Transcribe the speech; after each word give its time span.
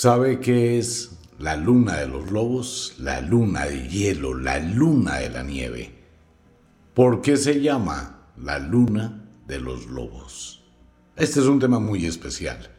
¿Sabe 0.00 0.38
qué 0.38 0.78
es 0.78 1.10
la 1.40 1.56
luna 1.56 1.96
de 1.96 2.06
los 2.06 2.30
lobos? 2.30 2.94
La 3.00 3.20
luna 3.20 3.64
de 3.64 3.88
hielo, 3.88 4.32
la 4.32 4.60
luna 4.60 5.16
de 5.16 5.28
la 5.28 5.42
nieve. 5.42 5.92
¿Por 6.94 7.20
qué 7.20 7.36
se 7.36 7.60
llama 7.60 8.28
la 8.36 8.60
luna 8.60 9.28
de 9.48 9.58
los 9.58 9.86
lobos? 9.86 10.62
Este 11.16 11.40
es 11.40 11.46
un 11.46 11.58
tema 11.58 11.80
muy 11.80 12.06
especial. 12.06 12.70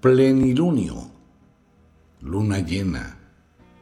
Plenilunio, 0.00 1.10
luna 2.22 2.60
llena, 2.60 3.18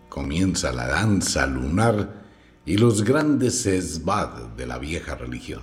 comienza 0.09 0.72
la 0.72 0.88
danza 0.88 1.46
lunar 1.46 2.24
y 2.66 2.77
los 2.77 3.04
grandes 3.04 3.66
esbad 3.66 4.48
de 4.56 4.66
la 4.66 4.79
vieja 4.79 5.14
religión. 5.14 5.62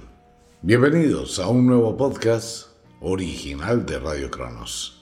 Bienvenidos 0.62 1.40
a 1.40 1.50
un 1.50 1.68
nuevo 1.68 1.98
podcast 1.98 2.68
original 3.02 3.86
de 3.86 4.00
Radio 4.00 4.32
Cronos. 4.32 4.99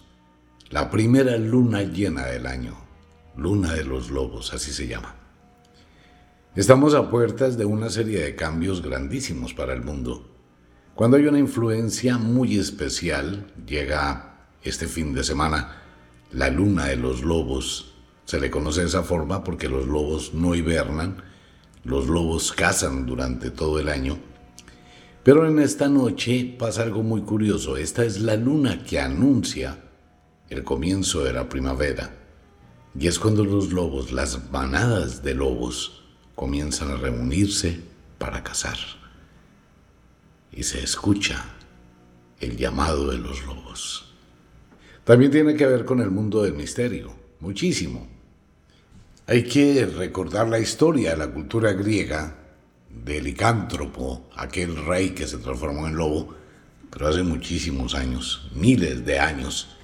La 0.70 0.92
primera 0.92 1.38
luna 1.38 1.82
llena 1.84 2.26
del 2.26 2.46
año, 2.46 2.76
luna 3.38 3.74
de 3.74 3.86
los 3.86 4.12
lobos, 4.12 4.54
así 4.54 4.74
se 4.74 4.86
llama. 4.86 5.16
Estamos 6.58 6.94
a 6.94 7.10
puertas 7.10 7.58
de 7.58 7.64
una 7.64 7.90
serie 7.90 8.20
de 8.20 8.36
cambios 8.36 8.82
grandísimos 8.82 9.54
para 9.54 9.72
el 9.72 9.82
mundo. 9.82 10.30
Cuando 10.94 11.16
hay 11.16 11.26
una 11.26 11.40
influencia 11.40 12.18
muy 12.18 12.58
especial, 12.58 13.48
llega 13.66 14.50
este 14.62 14.88
fin 14.88 15.14
de 15.14 15.24
semana 15.24 15.84
la 16.34 16.50
luna 16.50 16.88
de 16.88 16.98
los 16.98 17.24
lobos. 17.24 17.94
Se 18.26 18.38
le 18.38 18.52
conoce 18.52 18.82
de 18.82 18.88
esa 18.88 19.04
forma 19.04 19.46
porque 19.46 19.70
los 19.70 19.88
lobos 19.88 20.34
no 20.34 20.54
hibernan, 20.54 21.24
los 21.86 22.08
lobos 22.08 22.52
cazan 22.52 23.06
durante 23.06 23.52
todo 23.52 23.80
el 23.80 23.88
año. 23.88 24.18
Pero 25.24 25.48
en 25.48 25.60
esta 25.60 25.88
noche 25.88 26.58
pasa 26.60 26.84
algo 26.84 27.04
muy 27.04 27.22
curioso. 27.22 27.78
Esta 27.78 28.04
es 28.04 28.20
la 28.20 28.36
luna 28.36 28.84
que 28.84 29.00
anuncia 29.00 29.87
el 30.50 30.64
comienzo 30.64 31.24
de 31.24 31.34
la 31.34 31.50
primavera, 31.50 32.14
y 32.98 33.08
es 33.08 33.20
cuando 33.20 33.44
los 33.46 33.72
lobos, 33.72 34.12
las 34.12 34.52
manadas 34.52 35.24
de 35.24 35.36
lobos, 35.36 36.04
comienzan 36.36 36.92
a 36.92 36.98
reunirse 36.98 37.80
para 38.18 38.44
cazar. 38.44 38.78
Y 40.52 40.64
se 40.64 40.84
escucha 40.84 41.46
el 42.40 42.58
llamado 42.58 43.10
de 43.12 43.18
los 43.18 43.46
lobos. 43.46 44.14
También 45.04 45.32
tiene 45.32 45.56
que 45.56 45.66
ver 45.66 45.86
con 45.86 46.02
el 46.02 46.12
mundo 46.12 46.44
del 46.44 46.54
misterio, 46.54 47.14
muchísimo. 47.40 48.08
Hay 49.26 49.44
que 49.44 49.86
recordar 49.86 50.48
la 50.48 50.60
historia 50.60 51.12
de 51.12 51.18
la 51.18 51.32
cultura 51.32 51.74
griega 51.74 52.36
del 52.90 53.26
licántropo, 53.26 54.30
aquel 54.36 54.86
rey 54.86 55.12
que 55.12 55.28
se 55.28 55.38
transformó 55.38 55.88
en 55.88 55.96
lobo, 55.96 56.36
pero 56.90 57.08
hace 57.08 57.24
muchísimos 57.24 57.94
años, 57.94 58.50
miles 58.56 59.06
de 59.06 59.20
años, 59.20 59.77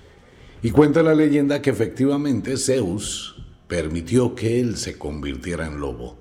y 0.63 0.71
cuenta 0.71 1.03
la 1.03 1.13
leyenda 1.13 1.61
que 1.61 1.71
efectivamente 1.71 2.55
Zeus 2.55 3.35
permitió 3.67 4.33
que 4.33 4.61
él 4.61 4.77
se 4.77 4.97
convirtiera 4.97 5.67
en 5.67 5.81
lobo. 5.81 6.17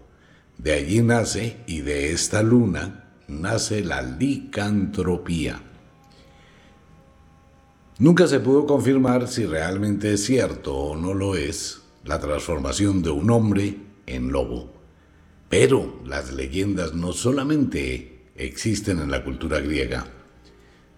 De 0.58 0.72
allí 0.72 1.00
nace, 1.00 1.58
y 1.68 1.82
de 1.82 2.12
esta 2.12 2.42
luna, 2.42 3.14
nace 3.28 3.84
la 3.84 4.02
licantropía. 4.02 5.62
Nunca 8.00 8.26
se 8.26 8.40
pudo 8.40 8.66
confirmar 8.66 9.28
si 9.28 9.46
realmente 9.46 10.14
es 10.14 10.24
cierto 10.24 10.76
o 10.76 10.96
no 10.96 11.14
lo 11.14 11.36
es 11.36 11.82
la 12.04 12.18
transformación 12.18 13.00
de 13.00 13.10
un 13.10 13.30
hombre 13.30 13.78
en 14.06 14.32
lobo. 14.32 14.72
Pero 15.48 16.00
las 16.04 16.32
leyendas 16.32 16.94
no 16.94 17.12
solamente 17.12 18.30
existen 18.34 18.98
en 18.98 19.12
la 19.12 19.22
cultura 19.22 19.60
griega, 19.60 20.06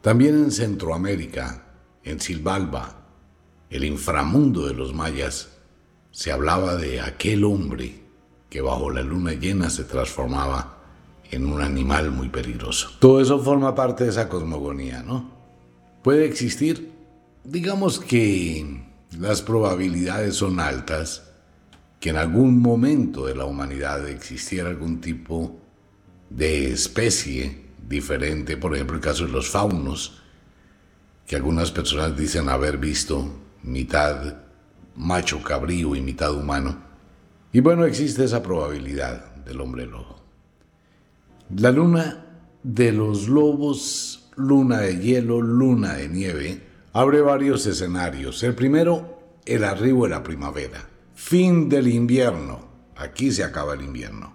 también 0.00 0.34
en 0.34 0.50
Centroamérica, 0.50 1.66
en 2.04 2.20
Silvalba, 2.20 3.03
el 3.74 3.84
inframundo 3.84 4.68
de 4.68 4.72
los 4.72 4.94
mayas, 4.94 5.48
se 6.12 6.30
hablaba 6.30 6.76
de 6.76 7.00
aquel 7.00 7.42
hombre 7.42 8.02
que 8.48 8.60
bajo 8.60 8.88
la 8.88 9.02
luna 9.02 9.32
llena 9.32 9.68
se 9.68 9.82
transformaba 9.82 10.78
en 11.32 11.44
un 11.44 11.60
animal 11.60 12.12
muy 12.12 12.28
peligroso. 12.28 12.90
Todo 13.00 13.20
eso 13.20 13.40
forma 13.40 13.74
parte 13.74 14.04
de 14.04 14.10
esa 14.10 14.28
cosmogonía, 14.28 15.02
¿no? 15.02 15.28
Puede 16.04 16.24
existir, 16.24 16.92
digamos 17.42 17.98
que 17.98 18.80
las 19.18 19.42
probabilidades 19.42 20.36
son 20.36 20.60
altas 20.60 21.32
que 21.98 22.10
en 22.10 22.16
algún 22.16 22.62
momento 22.62 23.26
de 23.26 23.34
la 23.34 23.44
humanidad 23.44 24.08
existiera 24.08 24.68
algún 24.68 25.00
tipo 25.00 25.58
de 26.30 26.70
especie 26.70 27.64
diferente, 27.88 28.56
por 28.56 28.76
ejemplo 28.76 28.94
el 28.94 29.02
caso 29.02 29.26
de 29.26 29.32
los 29.32 29.48
faunos, 29.48 30.22
que 31.26 31.34
algunas 31.34 31.72
personas 31.72 32.16
dicen 32.16 32.48
haber 32.48 32.78
visto 32.78 33.43
mitad 33.64 34.36
macho 34.96 35.42
cabrío 35.42 35.96
y 35.96 36.00
mitad 36.00 36.32
humano. 36.32 36.76
Y 37.52 37.60
bueno, 37.60 37.84
existe 37.84 38.24
esa 38.24 38.42
probabilidad 38.42 39.34
del 39.44 39.60
hombre 39.60 39.86
lobo. 39.86 40.20
La 41.56 41.70
luna 41.70 42.26
de 42.62 42.92
los 42.92 43.28
lobos, 43.28 44.30
luna 44.36 44.80
de 44.80 44.98
hielo, 44.98 45.40
luna 45.40 45.94
de 45.94 46.08
nieve, 46.08 46.62
abre 46.92 47.20
varios 47.20 47.66
escenarios. 47.66 48.42
El 48.42 48.54
primero, 48.54 49.18
el 49.44 49.64
arribo 49.64 50.04
de 50.04 50.10
la 50.10 50.22
primavera. 50.22 50.88
Fin 51.14 51.68
del 51.68 51.88
invierno. 51.88 52.72
Aquí 52.96 53.30
se 53.30 53.44
acaba 53.44 53.74
el 53.74 53.82
invierno. 53.82 54.32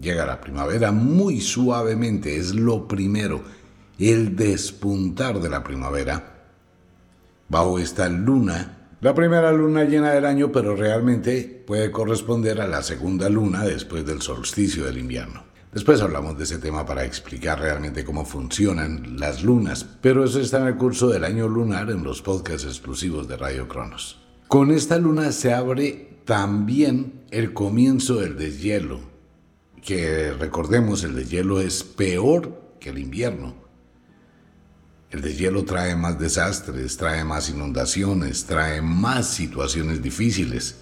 Llega 0.00 0.24
la 0.24 0.40
primavera 0.40 0.92
muy 0.92 1.40
suavemente, 1.40 2.36
es 2.36 2.54
lo 2.54 2.86
primero. 2.86 3.42
El 3.98 4.36
despuntar 4.36 5.40
de 5.40 5.48
la 5.48 5.64
primavera 5.64 6.37
bajo 7.48 7.78
esta 7.78 8.08
luna, 8.08 8.78
la 9.00 9.14
primera 9.14 9.52
luna 9.52 9.84
llena 9.84 10.10
del 10.10 10.24
año, 10.24 10.50
pero 10.50 10.74
realmente 10.74 11.64
puede 11.66 11.90
corresponder 11.90 12.60
a 12.60 12.66
la 12.66 12.82
segunda 12.82 13.28
luna 13.28 13.64
después 13.64 14.04
del 14.04 14.22
solsticio 14.22 14.84
del 14.84 14.98
invierno. 14.98 15.44
Después 15.72 16.00
hablamos 16.00 16.36
de 16.38 16.44
ese 16.44 16.58
tema 16.58 16.86
para 16.86 17.04
explicar 17.04 17.60
realmente 17.60 18.04
cómo 18.04 18.24
funcionan 18.24 19.20
las 19.20 19.44
lunas, 19.44 19.86
pero 20.00 20.24
eso 20.24 20.40
está 20.40 20.60
en 20.60 20.66
el 20.66 20.76
curso 20.76 21.08
del 21.08 21.24
año 21.24 21.46
lunar 21.46 21.90
en 21.90 22.02
los 22.02 22.22
podcasts 22.22 22.66
exclusivos 22.66 23.28
de 23.28 23.36
Radio 23.36 23.68
Cronos. 23.68 24.18
Con 24.48 24.70
esta 24.70 24.98
luna 24.98 25.30
se 25.30 25.52
abre 25.52 26.20
también 26.24 27.24
el 27.30 27.52
comienzo 27.52 28.16
del 28.16 28.36
deshielo, 28.36 29.00
que 29.84 30.32
recordemos 30.32 31.04
el 31.04 31.14
deshielo 31.14 31.60
es 31.60 31.84
peor 31.84 32.60
que 32.80 32.90
el 32.90 32.98
invierno 32.98 33.67
el 35.10 35.22
deshielo 35.22 35.64
trae 35.64 35.96
más 35.96 36.18
desastres, 36.18 36.96
trae 36.96 37.24
más 37.24 37.48
inundaciones, 37.48 38.44
trae 38.44 38.82
más 38.82 39.28
situaciones 39.28 40.02
difíciles. 40.02 40.76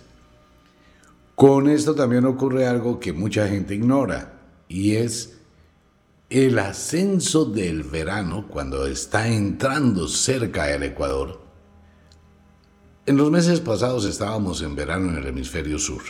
Con 1.34 1.68
esto 1.68 1.94
también 1.94 2.24
ocurre 2.24 2.66
algo 2.66 2.98
que 2.98 3.12
mucha 3.12 3.46
gente 3.46 3.74
ignora 3.74 4.40
y 4.68 4.96
es 4.96 5.34
el 6.28 6.58
ascenso 6.58 7.44
del 7.44 7.84
verano 7.84 8.48
cuando 8.48 8.86
está 8.86 9.28
entrando 9.28 10.08
cerca 10.08 10.64
del 10.64 10.82
Ecuador. 10.82 11.40
En 13.04 13.16
los 13.16 13.30
meses 13.30 13.60
pasados 13.60 14.04
estábamos 14.04 14.62
en 14.62 14.74
verano 14.74 15.10
en 15.10 15.18
el 15.18 15.26
hemisferio 15.28 15.78
sur. 15.78 16.02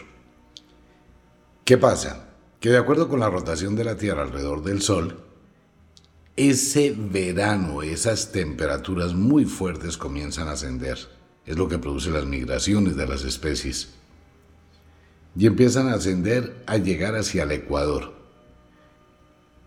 ¿Qué 1.67 1.77
pasa? 1.77 2.31
Que 2.61 2.71
de 2.71 2.79
acuerdo 2.79 3.09
con 3.09 3.21
la 3.21 3.29
rotación 3.29 3.77
de 3.77 3.85
la 3.85 3.97
Tierra 3.97 4.23
alrededor 4.23 4.63
del 4.63 4.81
Sol, 4.81 5.26
ese 6.37 6.95
verano, 6.97 7.83
esas 7.83 8.31
temperaturas 8.31 9.15
muy 9.15 9.47
fuertes 9.47 9.97
comienzan 9.97 10.49
a 10.49 10.53
ascender. 10.53 10.99
Es 11.47 11.57
lo 11.57 11.69
que 11.69 11.79
produce 11.79 12.11
las 12.11 12.27
migraciones 12.27 12.97
de 12.97 13.07
las 13.07 13.25
especies. 13.25 13.95
Y 15.35 15.47
empiezan 15.47 15.89
a 15.89 15.95
ascender 15.95 16.63
a 16.67 16.77
llegar 16.77 17.15
hacia 17.15 17.45
el 17.45 17.53
Ecuador. 17.53 18.15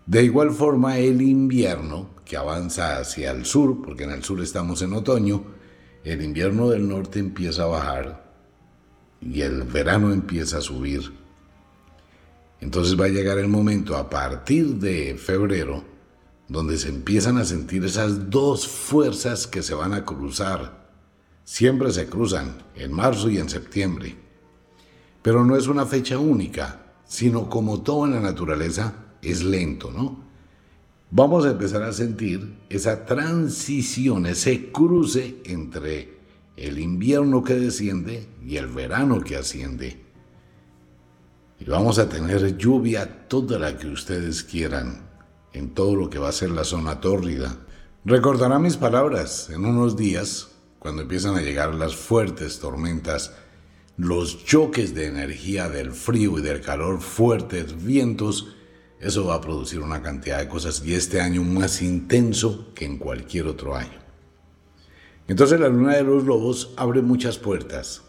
De 0.06 0.22
igual 0.22 0.52
forma, 0.52 0.98
el 0.98 1.22
invierno, 1.22 2.10
que 2.24 2.36
avanza 2.36 2.98
hacia 2.98 3.32
el 3.32 3.44
sur, 3.44 3.82
porque 3.82 4.04
en 4.04 4.10
el 4.10 4.22
sur 4.22 4.40
estamos 4.40 4.82
en 4.82 4.92
otoño, 4.92 5.44
el 6.04 6.22
invierno 6.22 6.68
del 6.68 6.88
norte 6.88 7.18
empieza 7.18 7.64
a 7.64 7.66
bajar 7.66 8.30
y 9.20 9.42
el 9.42 9.64
verano 9.64 10.12
empieza 10.12 10.58
a 10.58 10.62
subir. 10.62 11.12
Entonces 12.60 12.98
va 12.98 13.06
a 13.06 13.08
llegar 13.08 13.38
el 13.38 13.48
momento 13.48 13.96
a 13.96 14.08
partir 14.08 14.76
de 14.76 15.16
febrero 15.16 15.89
donde 16.50 16.76
se 16.78 16.88
empiezan 16.88 17.38
a 17.38 17.44
sentir 17.44 17.84
esas 17.84 18.28
dos 18.28 18.66
fuerzas 18.66 19.46
que 19.46 19.62
se 19.62 19.72
van 19.72 19.94
a 19.94 20.04
cruzar. 20.04 20.90
Siempre 21.44 21.92
se 21.92 22.06
cruzan, 22.06 22.56
en 22.74 22.92
marzo 22.92 23.30
y 23.30 23.38
en 23.38 23.48
septiembre. 23.48 24.16
Pero 25.22 25.44
no 25.44 25.56
es 25.56 25.68
una 25.68 25.86
fecha 25.86 26.18
única, 26.18 26.94
sino 27.06 27.48
como 27.48 27.82
todo 27.82 28.04
en 28.04 28.14
la 28.14 28.20
naturaleza, 28.20 28.94
es 29.22 29.44
lento, 29.44 29.92
¿no? 29.92 30.24
Vamos 31.12 31.44
a 31.44 31.50
empezar 31.50 31.84
a 31.84 31.92
sentir 31.92 32.56
esa 32.68 33.04
transición, 33.04 34.26
ese 34.26 34.72
cruce 34.72 35.40
entre 35.44 36.18
el 36.56 36.80
invierno 36.80 37.44
que 37.44 37.54
desciende 37.54 38.26
y 38.44 38.56
el 38.56 38.66
verano 38.66 39.20
que 39.20 39.36
asciende. 39.36 40.00
Y 41.60 41.64
vamos 41.64 42.00
a 42.00 42.08
tener 42.08 42.56
lluvia 42.56 43.28
toda 43.28 43.56
la 43.58 43.78
que 43.78 43.86
ustedes 43.86 44.42
quieran, 44.42 45.09
en 45.52 45.70
todo 45.70 45.96
lo 45.96 46.10
que 46.10 46.18
va 46.18 46.28
a 46.28 46.32
ser 46.32 46.50
la 46.50 46.64
zona 46.64 47.00
tórrida. 47.00 47.56
Recordará 48.04 48.58
mis 48.58 48.76
palabras, 48.76 49.50
en 49.50 49.64
unos 49.64 49.96
días 49.96 50.48
cuando 50.80 51.02
empiezan 51.02 51.36
a 51.36 51.42
llegar 51.42 51.74
las 51.74 51.94
fuertes 51.94 52.58
tormentas, 52.58 53.34
los 53.98 54.44
choques 54.46 54.94
de 54.94 55.06
energía 55.06 55.68
del 55.68 55.92
frío 55.92 56.38
y 56.38 56.42
del 56.42 56.62
calor, 56.62 57.02
fuertes 57.02 57.84
vientos, 57.84 58.56
eso 58.98 59.26
va 59.26 59.34
a 59.34 59.40
producir 59.42 59.80
una 59.80 60.02
cantidad 60.02 60.38
de 60.38 60.48
cosas 60.48 60.82
y 60.84 60.94
este 60.94 61.20
año 61.20 61.42
más 61.42 61.82
intenso 61.82 62.72
que 62.74 62.86
en 62.86 62.96
cualquier 62.96 63.46
otro 63.46 63.76
año. 63.76 64.00
Entonces 65.28 65.60
la 65.60 65.68
luna 65.68 65.96
de 65.96 66.02
los 66.02 66.24
lobos 66.24 66.72
abre 66.76 67.02
muchas 67.02 67.38
puertas 67.38 68.02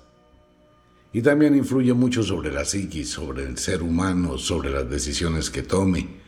y 1.11 1.21
también 1.21 1.55
influye 1.55 1.93
mucho 1.93 2.23
sobre 2.23 2.53
la 2.53 2.63
psiquis, 2.63 3.09
sobre 3.09 3.43
el 3.43 3.57
ser 3.57 3.83
humano, 3.83 4.37
sobre 4.37 4.69
las 4.69 4.89
decisiones 4.89 5.49
que 5.49 5.61
tome. 5.61 6.20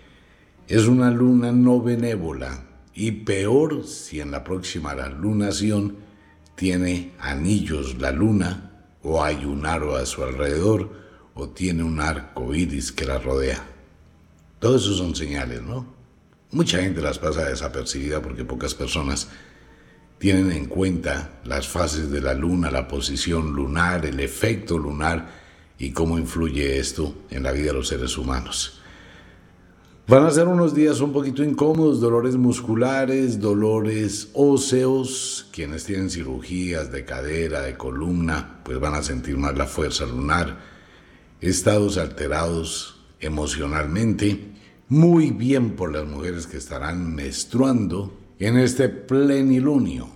Es 0.67 0.87
una 0.87 1.11
luna 1.11 1.51
no 1.51 1.81
benévola 1.81 2.63
y 2.93 3.11
peor 3.11 3.85
si 3.85 4.21
en 4.21 4.31
la 4.31 4.45
próxima 4.45 4.93
lunación 5.09 5.97
tiene 6.55 7.11
anillos 7.19 7.97
la 7.99 8.11
luna 8.11 8.85
o 9.01 9.21
hay 9.21 9.43
un 9.43 9.65
aro 9.65 9.97
a 9.97 10.05
su 10.05 10.23
alrededor 10.23 11.03
o 11.33 11.49
tiene 11.49 11.83
un 11.83 11.99
arco 11.99 12.55
iris 12.55 12.93
que 12.93 13.05
la 13.05 13.19
rodea. 13.19 13.61
Todo 14.59 14.77
eso 14.77 14.93
son 14.95 15.15
señales, 15.15 15.61
¿no? 15.61 15.85
Mucha 16.51 16.79
gente 16.79 17.01
las 17.01 17.19
pasa 17.19 17.43
desapercibida 17.43 18.21
porque 18.21 18.45
pocas 18.45 18.73
personas 18.73 19.27
tienen 20.19 20.53
en 20.53 20.67
cuenta 20.67 21.41
las 21.43 21.67
fases 21.67 22.09
de 22.09 22.21
la 22.21 22.33
luna, 22.33 22.71
la 22.71 22.87
posición 22.87 23.51
lunar, 23.51 24.05
el 24.05 24.21
efecto 24.21 24.77
lunar 24.77 25.27
y 25.77 25.91
cómo 25.91 26.17
influye 26.17 26.77
esto 26.77 27.13
en 27.29 27.43
la 27.43 27.51
vida 27.51 27.67
de 27.67 27.73
los 27.73 27.89
seres 27.89 28.17
humanos. 28.17 28.82
Van 30.05 30.25
a 30.25 30.31
ser 30.31 30.49
unos 30.49 30.75
días 30.75 30.99
un 30.99 31.13
poquito 31.13 31.45
incómodos, 31.45 32.01
dolores 32.01 32.35
musculares, 32.35 33.39
dolores 33.39 34.31
óseos. 34.33 35.47
Quienes 35.53 35.85
tienen 35.85 36.09
cirugías 36.09 36.91
de 36.91 37.05
cadera, 37.05 37.61
de 37.61 37.77
columna, 37.77 38.59
pues 38.65 38.81
van 38.81 38.95
a 38.95 39.01
sentir 39.01 39.37
más 39.37 39.57
la 39.57 39.65
fuerza 39.65 40.05
lunar. 40.05 40.59
Estados 41.39 41.97
alterados 41.97 42.99
emocionalmente. 43.21 44.51
Muy 44.89 45.31
bien 45.31 45.77
por 45.77 45.93
las 45.93 46.05
mujeres 46.05 46.47
que 46.47 46.57
estarán 46.57 47.15
menstruando 47.15 48.13
en 48.39 48.57
este 48.57 48.89
plenilunio. 48.89 50.09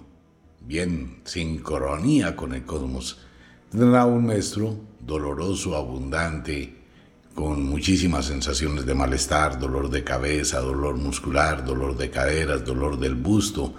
Bien, 0.68 1.22
sincronía 1.24 2.36
con 2.36 2.54
el 2.54 2.66
cosmos. 2.66 3.20
Tendrá 3.72 4.06
un 4.06 4.26
maestro 4.26 4.76
doloroso, 5.00 5.78
abundante, 5.78 6.77
con 7.38 7.62
muchísimas 7.62 8.26
sensaciones 8.26 8.88
de 8.88 8.96
malestar, 8.96 9.60
dolor 9.60 9.92
de 9.92 10.04
cabeza, 10.04 10.60
dolor 10.60 10.98
muscular, 10.98 11.64
dolor 11.64 11.96
de 11.96 12.10
caderas, 12.10 12.66
dolor 12.66 12.98
del 12.98 13.14
busto, 13.14 13.76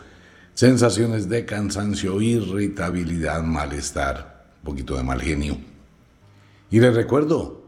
sensaciones 0.55 1.29
de 1.29 1.45
cansancio, 1.45 2.21
irritabilidad, 2.21 3.43
malestar, 3.43 4.47
un 4.59 4.65
poquito 4.65 4.97
de 4.97 5.03
mal 5.03 5.21
genio. 5.21 5.59
Y 6.71 6.79
les 6.79 6.95
recuerdo, 6.95 7.65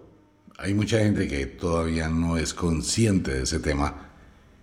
hay 0.58 0.74
mucha 0.74 1.00
gente 1.00 1.26
que 1.26 1.46
todavía 1.46 2.08
no 2.08 2.36
es 2.36 2.54
consciente 2.54 3.34
de 3.34 3.42
ese 3.42 3.58
tema. 3.58 4.12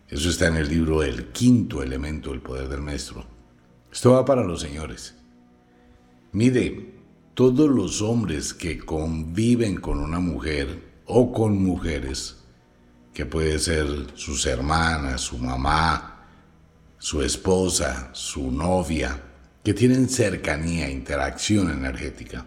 Eso 0.07 0.29
está 0.29 0.47
en 0.47 0.55
el 0.55 0.69
libro 0.69 1.03
El 1.03 1.33
quinto 1.33 1.83
elemento 1.83 2.29
del 2.29 2.39
poder 2.39 2.69
del 2.69 2.79
maestro. 2.79 3.25
Esto 3.91 4.13
va 4.13 4.23
para 4.23 4.45
los 4.45 4.61
señores. 4.61 5.13
Mire, 6.31 6.93
todos 7.33 7.69
los 7.69 8.01
hombres 8.01 8.53
que 8.53 8.79
conviven 8.79 9.81
con 9.81 9.99
una 9.99 10.21
mujer 10.21 10.86
o 11.07 11.31
con 11.31 11.63
mujeres, 11.63 12.37
que 13.13 13.25
puede 13.25 13.57
ser 13.59 13.87
sus 14.15 14.45
hermanas, 14.45 15.21
su 15.21 15.37
mamá, 15.37 16.25
su 16.99 17.21
esposa, 17.23 18.09
su 18.13 18.51
novia, 18.51 19.23
que 19.63 19.73
tienen 19.73 20.07
cercanía, 20.09 20.89
interacción 20.89 21.71
energética. 21.71 22.45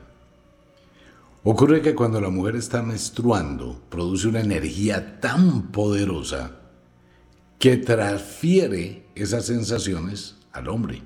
Ocurre 1.43 1.81
que 1.81 1.95
cuando 1.95 2.21
la 2.21 2.29
mujer 2.29 2.57
está 2.57 2.83
menstruando, 2.83 3.83
produce 3.89 4.29
una 4.29 4.41
energía 4.41 5.21
tan 5.21 5.73
poderosa 5.73 6.61
que 7.59 7.79
transfiere 7.79 9.07
esas 9.15 9.47
sensaciones 9.47 10.37
al 10.53 10.69
hombre. 10.69 11.03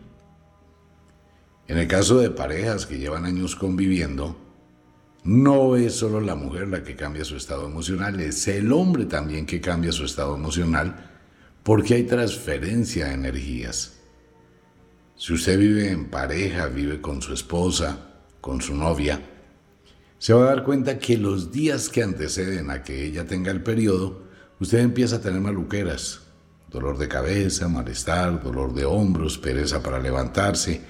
En 1.69 1.79
el 1.79 1.89
caso 1.89 2.19
de 2.19 2.31
parejas 2.31 2.85
que 2.87 2.99
llevan 2.99 3.25
años 3.25 3.57
conviviendo, 3.57 4.37
no 5.25 5.77
es 5.77 5.95
solo 5.95 6.21
la 6.21 6.35
mujer 6.35 6.69
la 6.69 6.85
que 6.85 6.97
cambia 6.97 7.25
su 7.25 7.37
estado 7.37 7.67
emocional, 7.67 8.21
es 8.21 8.47
el 8.47 8.71
hombre 8.73 9.07
también 9.07 9.47
que 9.47 9.61
cambia 9.61 9.91
su 9.91 10.05
estado 10.05 10.35
emocional 10.35 11.11
porque 11.63 11.95
hay 11.95 12.03
transferencia 12.05 13.07
de 13.07 13.15
energías. 13.15 13.95
Si 15.17 15.33
usted 15.33 15.59
vive 15.59 15.91
en 15.91 16.11
pareja, 16.11 16.67
vive 16.67 17.01
con 17.01 17.23
su 17.23 17.33
esposa, 17.33 17.99
con 18.43 18.61
su 18.61 18.75
novia, 18.75 19.23
se 20.19 20.35
va 20.35 20.43
a 20.43 20.55
dar 20.55 20.65
cuenta 20.65 20.99
que 20.99 21.17
los 21.17 21.51
días 21.51 21.89
que 21.89 22.03
anteceden 22.03 22.71
a 22.71 22.83
que 22.83 23.07
ella 23.07 23.27
tenga 23.27 23.51
el 23.51 23.63
periodo, 23.63 24.25
usted 24.61 24.81
empieza 24.81 25.17
a 25.17 25.21
tener 25.21 25.41
maluqueras, 25.41 26.21
dolor 26.71 26.99
de 26.99 27.09
cabeza, 27.09 27.69
malestar, 27.69 28.43
dolor 28.43 28.75
de 28.75 28.85
hombros, 28.85 29.39
pereza 29.39 29.83
para 29.83 29.99
levantarse, 29.99 30.83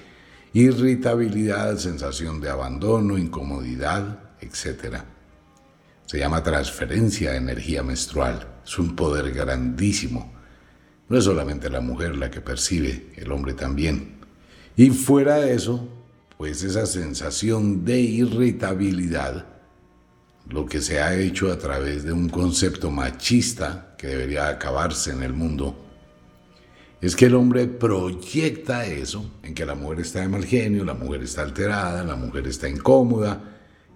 irritabilidad, 0.51 1.77
sensación 1.77 2.41
de 2.41 2.49
abandono, 2.49 3.17
incomodidad, 3.17 4.24
etc. 4.45 4.97
Se 6.05 6.19
llama 6.19 6.43
transferencia 6.43 7.31
de 7.31 7.37
energía 7.37 7.83
menstrual. 7.83 8.47
Es 8.65 8.77
un 8.77 8.95
poder 8.95 9.31
grandísimo. 9.31 10.33
No 11.09 11.17
es 11.17 11.23
solamente 11.23 11.69
la 11.69 11.81
mujer 11.81 12.17
la 12.17 12.31
que 12.31 12.41
percibe, 12.41 13.11
el 13.15 13.31
hombre 13.31 13.53
también. 13.53 14.15
Y 14.75 14.89
fuera 14.89 15.37
de 15.37 15.53
eso, 15.53 15.87
pues 16.37 16.63
esa 16.63 16.85
sensación 16.85 17.85
de 17.85 17.99
irritabilidad, 17.99 19.45
lo 20.49 20.65
que 20.65 20.81
se 20.81 21.01
ha 21.01 21.15
hecho 21.15 21.51
a 21.51 21.57
través 21.57 22.03
de 22.03 22.11
un 22.11 22.29
concepto 22.29 22.91
machista 22.91 23.95
que 23.97 24.07
debería 24.07 24.47
acabarse 24.47 25.11
en 25.11 25.23
el 25.23 25.33
mundo, 25.33 25.85
es 27.01 27.15
que 27.15 27.25
el 27.25 27.35
hombre 27.35 27.67
proyecta 27.67 28.85
eso 28.85 29.31
en 29.43 29.53
que 29.53 29.65
la 29.65 29.75
mujer 29.75 29.99
está 29.99 30.21
de 30.21 30.27
mal 30.27 30.45
genio, 30.45 30.83
la 30.83 30.93
mujer 30.93 31.23
está 31.23 31.43
alterada, 31.43 32.03
la 32.03 32.15
mujer 32.15 32.47
está 32.47 32.67
incómoda, 32.67 33.54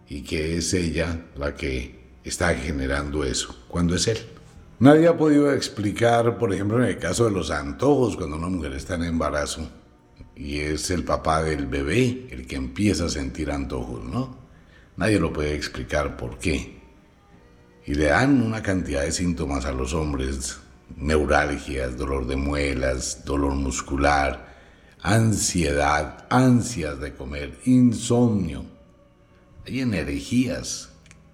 y 0.09 0.23
que 0.23 0.57
es 0.57 0.73
ella 0.73 1.27
la 1.37 1.53
que 1.53 1.99
está 2.23 2.55
generando 2.55 3.23
eso, 3.23 3.55
cuando 3.67 3.95
es 3.95 4.07
él. 4.07 4.17
Nadie 4.79 5.07
ha 5.07 5.15
podido 5.15 5.53
explicar, 5.53 6.37
por 6.37 6.53
ejemplo, 6.53 6.83
en 6.83 6.89
el 6.89 6.97
caso 6.97 7.25
de 7.25 7.31
los 7.31 7.51
antojos, 7.51 8.17
cuando 8.17 8.37
una 8.37 8.47
mujer 8.47 8.73
está 8.73 8.95
en 8.95 9.03
embarazo 9.03 9.69
y 10.35 10.59
es 10.59 10.89
el 10.89 11.03
papá 11.03 11.43
del 11.43 11.67
bebé 11.67 12.27
el 12.31 12.47
que 12.47 12.55
empieza 12.55 13.05
a 13.05 13.09
sentir 13.09 13.51
antojos, 13.51 14.03
¿no? 14.03 14.37
Nadie 14.97 15.19
lo 15.19 15.31
puede 15.31 15.53
explicar 15.53 16.17
por 16.17 16.39
qué. 16.39 16.79
Y 17.85 17.93
le 17.93 18.05
dan 18.05 18.41
una 18.41 18.63
cantidad 18.63 19.01
de 19.01 19.11
síntomas 19.11 19.65
a 19.65 19.71
los 19.71 19.93
hombres, 19.93 20.57
neuralgias, 20.95 21.97
dolor 21.97 22.25
de 22.25 22.35
muelas, 22.35 23.25
dolor 23.25 23.53
muscular, 23.53 24.55
ansiedad, 25.01 26.25
ansias 26.29 26.99
de 26.99 27.13
comer, 27.13 27.57
insomnio 27.65 28.78
hay 29.69 29.81
energías. 29.81 30.89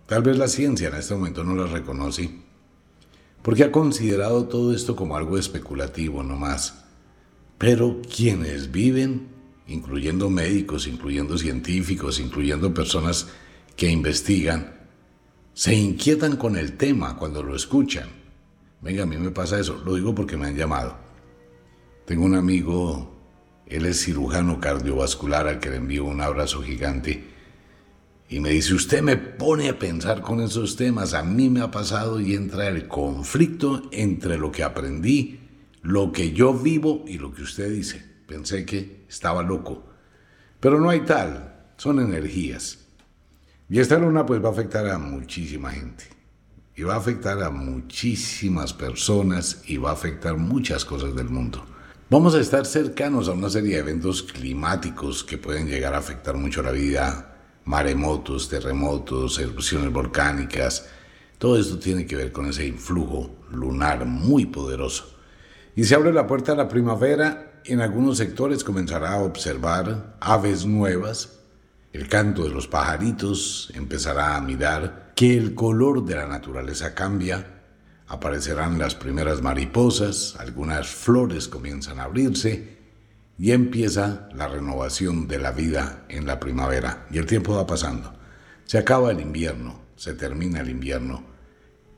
Tal 0.08 0.22
vez 0.22 0.38
la 0.38 0.48
ciencia 0.48 0.90
en 0.90 0.96
este 0.96 1.16
momento 1.16 1.44
no 1.44 1.56
las 1.56 1.72
reconoce, 1.72 2.30
porque 3.42 3.64
ha 3.64 3.72
considerado 3.72 4.46
todo 4.46 4.74
esto 4.74 4.96
como 4.96 5.16
algo 5.16 5.38
especulativo 5.38 6.22
nomás. 6.22 6.86
Pero 7.58 8.02
quienes 8.02 8.72
viven, 8.72 9.30
incluyendo 9.68 10.30
médicos, 10.30 10.88
incluyendo 10.88 11.38
científicos, 11.38 12.20
incluyendo 12.20 12.74
personas 12.74 13.28
que 13.78 13.90
investigan, 13.90 14.76
se 15.54 15.74
inquietan 15.74 16.36
con 16.36 16.58
el 16.58 16.76
tema 16.76 17.16
cuando 17.16 17.42
lo 17.42 17.56
escuchan. 17.56 18.10
Venga, 18.82 19.04
a 19.04 19.06
mí 19.06 19.18
me 19.18 19.32
pasa 19.32 19.60
eso, 19.60 19.82
lo 19.86 19.96
digo 19.96 20.14
porque 20.14 20.38
me 20.38 20.48
han 20.48 20.58
llamado. 20.58 20.98
Tengo 22.06 22.26
un 22.26 22.36
amigo, 22.36 23.16
él 23.66 23.86
es 23.86 24.04
cirujano 24.04 24.60
cardiovascular 24.60 25.48
al 25.48 25.60
que 25.60 25.72
le 25.72 25.78
envío 25.78 26.04
un 26.04 26.22
abrazo 26.22 26.62
gigante 26.62 27.35
y 28.28 28.40
me 28.40 28.50
dice, 28.50 28.74
usted 28.74 29.04
me 29.04 29.18
pone 29.18 29.70
a 29.70 29.78
pensar 29.78 30.22
con 30.22 30.42
esos 30.42 30.76
temas, 30.76 31.14
a 31.14 31.22
mí 31.22 31.50
me 31.50 31.62
ha 31.62 31.70
pasado 31.70 32.20
y 32.20 32.34
entra 32.34 32.68
el 32.68 32.88
conflicto 32.88 33.84
entre 33.92 34.38
lo 34.38 34.52
que 34.52 34.64
aprendí, 34.64 35.40
lo 35.84 36.12
que 36.12 36.32
yo 36.32 36.54
vivo 36.54 37.06
y 37.08 37.20
lo 37.20 37.32
que 37.32 37.44
usted 37.44 37.72
dice. 37.72 38.04
Pensé 38.28 38.66
que 38.66 39.06
estaba 39.08 39.44
loco. 39.44 39.86
Pero 40.60 40.80
no 40.80 40.90
hay 40.90 41.02
tal, 41.02 41.66
son 41.78 42.00
energías. 42.00 42.80
Y 43.70 43.80
esta 43.80 44.00
luna 44.00 44.26
pues 44.26 44.44
va 44.44 44.50
a 44.50 44.54
afectar 44.54 44.88
a 44.88 44.98
muchísima 44.98 45.70
gente. 45.70 46.06
Y 46.76 46.82
va 46.82 46.96
a 46.96 46.98
afectar 46.98 47.42
a 47.44 47.52
muchísimas 47.52 48.74
personas 48.74 49.62
y 49.68 49.78
va 49.78 49.92
a 49.92 49.94
afectar 49.94 50.36
muchas 50.36 50.84
cosas 50.84 51.16
del 51.16 51.30
mundo. 51.30 51.64
Vamos 52.10 52.34
a 52.34 52.42
estar 52.42 52.66
cercanos 52.66 53.28
a 53.28 53.34
una 53.34 53.50
serie 53.52 53.76
de 53.76 53.82
eventos 53.82 54.24
climáticos 54.24 55.24
que 55.24 55.38
pueden 55.38 55.68
llegar 55.68 55.94
a 55.94 56.00
afectar 56.00 56.36
mucho 56.36 56.64
la 56.64 56.72
vida 56.72 57.35
maremotos, 57.66 58.50
terremotos, 58.50 59.38
erupciones 59.40 59.92
volcánicas. 59.92 60.88
Todo 61.38 61.60
esto 61.60 61.78
tiene 61.78 62.06
que 62.06 62.16
ver 62.16 62.32
con 62.32 62.48
ese 62.48 62.66
influjo 62.66 63.36
lunar 63.52 64.06
muy 64.06 64.46
poderoso. 64.46 65.14
Y 65.76 65.84
se 65.84 65.96
abre 65.96 66.14
la 66.14 66.28
puerta 66.28 66.54
a 66.54 66.56
la 66.56 66.70
primavera 66.70 67.52
en 67.68 67.82
algunos 67.82 68.20
sectores 68.20 68.64
comenzará 68.64 69.14
a 69.14 69.24
observar 69.24 70.18
aves 70.20 70.68
nuevas, 70.68 71.40
el 71.94 72.08
canto 72.08 72.44
de 72.44 72.52
los 72.52 72.68
pajaritos 72.68 73.72
empezará 73.74 74.36
a 74.36 74.42
mirar 74.42 75.14
que 75.16 75.36
el 75.36 75.56
color 75.56 76.06
de 76.06 76.16
la 76.16 76.28
naturaleza 76.28 76.94
cambia, 76.94 77.64
aparecerán 78.08 78.78
las 78.78 78.94
primeras 78.94 79.42
mariposas, 79.42 80.36
algunas 80.38 80.88
flores 80.90 81.48
comienzan 81.48 82.00
a 82.00 82.04
abrirse 82.04 82.75
y 83.38 83.52
empieza 83.52 84.30
la 84.34 84.48
renovación 84.48 85.28
de 85.28 85.40
la 85.40 85.52
vida 85.52 86.06
en 86.10 86.26
la 86.26 86.40
primavera. 86.40 87.06
Y 87.12 87.18
el 87.18 87.26
tiempo 87.26 87.56
va 87.56 87.68
pasando. 87.68 88.14
Se 88.66 88.78
acaba 88.78 89.12
el 89.12 89.20
invierno, 89.20 89.82
se 89.96 90.14
termina 90.14 90.62
el 90.62 90.70
invierno. 90.70 91.24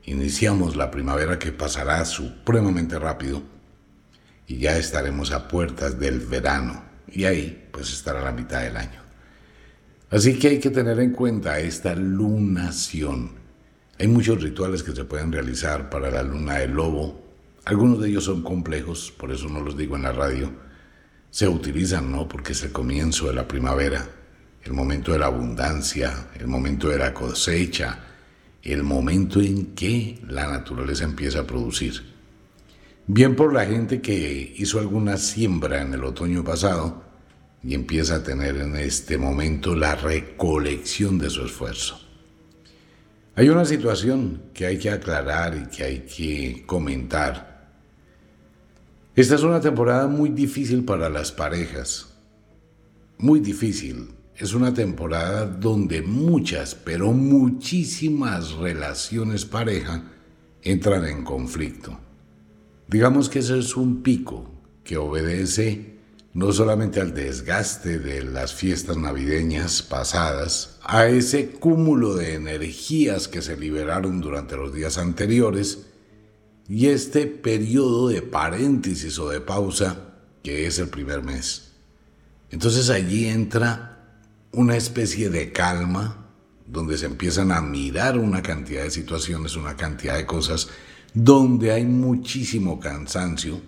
Iniciamos 0.04 0.76
la 0.76 0.90
primavera 0.90 1.38
que 1.38 1.52
pasará 1.52 2.04
supremamente 2.04 2.98
rápido 2.98 3.42
y 4.46 4.58
ya 4.58 4.76
estaremos 4.76 5.32
a 5.32 5.48
puertas 5.48 5.98
del 5.98 6.20
verano. 6.20 6.82
Y 7.06 7.24
ahí 7.24 7.68
pues 7.70 7.92
estará 7.92 8.22
la 8.22 8.32
mitad 8.32 8.62
del 8.62 8.76
año. 8.76 9.00
Así 10.10 10.38
que 10.38 10.48
hay 10.48 10.58
que 10.58 10.70
tener 10.70 10.98
en 11.00 11.12
cuenta 11.12 11.58
esta 11.60 11.94
lunación. 11.94 13.32
Hay 13.98 14.08
muchos 14.08 14.42
rituales 14.42 14.82
que 14.82 14.92
se 14.92 15.04
pueden 15.04 15.32
realizar 15.32 15.90
para 15.90 16.10
la 16.10 16.22
luna 16.22 16.54
del 16.58 16.72
lobo. 16.72 17.20
Algunos 17.64 18.00
de 18.00 18.08
ellos 18.08 18.24
son 18.24 18.42
complejos, 18.42 19.12
por 19.16 19.30
eso 19.30 19.48
no 19.48 19.60
los 19.60 19.76
digo 19.76 19.96
en 19.96 20.02
la 20.02 20.12
radio. 20.12 20.67
Se 21.30 21.46
utilizan, 21.46 22.10
¿no? 22.10 22.28
Porque 22.28 22.52
es 22.52 22.62
el 22.62 22.72
comienzo 22.72 23.26
de 23.26 23.34
la 23.34 23.46
primavera, 23.46 24.08
el 24.62 24.72
momento 24.72 25.12
de 25.12 25.18
la 25.18 25.26
abundancia, 25.26 26.28
el 26.38 26.46
momento 26.46 26.88
de 26.88 26.98
la 26.98 27.14
cosecha, 27.14 28.00
el 28.62 28.82
momento 28.82 29.40
en 29.40 29.74
que 29.74 30.20
la 30.28 30.46
naturaleza 30.46 31.04
empieza 31.04 31.40
a 31.40 31.46
producir. 31.46 32.02
Bien 33.06 33.36
por 33.36 33.52
la 33.52 33.64
gente 33.64 34.00
que 34.00 34.54
hizo 34.56 34.78
alguna 34.78 35.16
siembra 35.16 35.80
en 35.80 35.94
el 35.94 36.04
otoño 36.04 36.44
pasado, 36.44 37.08
y 37.62 37.74
empieza 37.74 38.16
a 38.16 38.22
tener 38.22 38.56
en 38.56 38.76
este 38.76 39.18
momento 39.18 39.74
la 39.74 39.94
recolección 39.94 41.18
de 41.18 41.30
su 41.30 41.44
esfuerzo. 41.44 42.00
Hay 43.34 43.48
una 43.48 43.64
situación 43.64 44.42
que 44.54 44.66
hay 44.66 44.78
que 44.78 44.90
aclarar 44.90 45.56
y 45.56 45.76
que 45.76 45.84
hay 45.84 45.98
que 46.00 46.64
comentar. 46.66 47.47
Esta 49.18 49.34
es 49.34 49.42
una 49.42 49.60
temporada 49.60 50.06
muy 50.06 50.28
difícil 50.28 50.84
para 50.84 51.08
las 51.08 51.32
parejas. 51.32 52.06
Muy 53.18 53.40
difícil. 53.40 54.10
Es 54.36 54.54
una 54.54 54.72
temporada 54.72 55.44
donde 55.44 56.02
muchas, 56.02 56.76
pero 56.76 57.10
muchísimas 57.10 58.52
relaciones 58.52 59.44
pareja 59.44 60.04
entran 60.62 61.04
en 61.04 61.24
conflicto. 61.24 61.98
Digamos 62.86 63.28
que 63.28 63.40
ese 63.40 63.58
es 63.58 63.76
un 63.76 64.04
pico 64.04 64.52
que 64.84 64.98
obedece 64.98 65.98
no 66.32 66.52
solamente 66.52 67.00
al 67.00 67.12
desgaste 67.12 67.98
de 67.98 68.22
las 68.22 68.54
fiestas 68.54 68.98
navideñas 68.98 69.82
pasadas, 69.82 70.78
a 70.84 71.08
ese 71.08 71.50
cúmulo 71.50 72.14
de 72.14 72.34
energías 72.34 73.26
que 73.26 73.42
se 73.42 73.56
liberaron 73.56 74.20
durante 74.20 74.56
los 74.56 74.72
días 74.72 74.96
anteriores 74.96 75.87
y 76.68 76.88
este 76.88 77.26
periodo 77.26 78.08
de 78.08 78.22
paréntesis 78.22 79.18
o 79.18 79.28
de 79.30 79.40
pausa 79.40 80.14
que 80.42 80.66
es 80.66 80.78
el 80.78 80.88
primer 80.88 81.22
mes. 81.22 81.72
Entonces 82.50 82.90
allí 82.90 83.26
entra 83.26 84.20
una 84.52 84.76
especie 84.76 85.30
de 85.30 85.52
calma 85.52 86.26
donde 86.66 86.98
se 86.98 87.06
empiezan 87.06 87.50
a 87.50 87.60
mirar 87.62 88.18
una 88.18 88.42
cantidad 88.42 88.82
de 88.82 88.90
situaciones, 88.90 89.56
una 89.56 89.76
cantidad 89.76 90.16
de 90.16 90.26
cosas, 90.26 90.68
donde 91.14 91.72
hay 91.72 91.84
muchísimo 91.84 92.78
cansancio, 92.78 93.60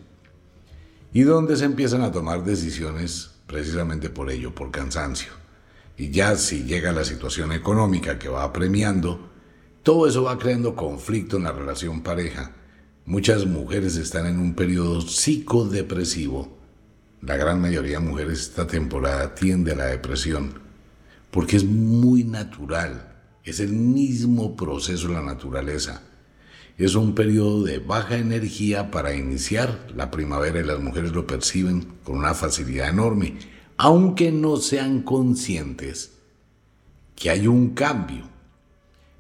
y 1.12 1.23
donde 1.23 1.57
se 1.57 1.64
empiezan 1.64 2.02
a 2.02 2.12
tomar 2.12 2.45
decisiones 2.45 3.30
precisamente 3.47 4.11
por 4.11 4.30
ello, 4.30 4.54
por 4.54 4.71
cansancio. 4.71 5.33
Y 5.97 6.11
ya 6.11 6.37
si 6.37 6.64
llega 6.64 6.92
la 6.92 7.04
situación 7.04 7.52
económica 7.52 8.19
que 8.19 8.28
va 8.28 8.52
premiando, 8.52 9.28
todo 9.83 10.07
eso 10.07 10.23
va 10.23 10.38
creando 10.38 10.76
conflicto 10.76 11.37
en 11.37 11.45
la 11.45 11.52
relación 11.52 12.02
pareja. 12.02 12.54
Muchas 13.07 13.47
mujeres 13.47 13.97
están 13.97 14.26
en 14.26 14.38
un 14.38 14.54
periodo 14.54 15.00
psicodepresivo. 15.00 16.59
La 17.23 17.37
gran 17.37 17.61
mayoría 17.61 17.99
de 17.99 18.07
mujeres 18.07 18.40
esta 18.40 18.66
temporada 18.66 19.35
tiende 19.35 19.73
a 19.73 19.76
la 19.76 19.87
depresión, 19.87 20.61
porque 21.30 21.57
es 21.57 21.64
muy 21.64 22.25
natural, 22.25 23.14
es 23.45 23.61
el 23.61 23.73
mismo 23.73 24.57
proceso 24.57 25.09
de 25.09 25.14
la 25.14 25.23
naturaleza 25.23 26.02
es 26.85 26.95
un 26.95 27.14
periodo 27.14 27.62
de 27.62 27.78
baja 27.78 28.16
energía 28.16 28.90
para 28.90 29.14
iniciar 29.14 29.87
la 29.95 30.11
primavera 30.11 30.61
y 30.61 30.64
las 30.64 30.80
mujeres 30.80 31.12
lo 31.12 31.26
perciben 31.26 31.87
con 32.04 32.16
una 32.16 32.33
facilidad 32.33 32.88
enorme, 32.88 33.37
aunque 33.76 34.33
no 34.33 34.57
sean 34.57 35.02
conscientes 35.02 36.12
que 37.14 37.28
hay 37.28 37.47
un 37.47 37.75
cambio. 37.75 38.25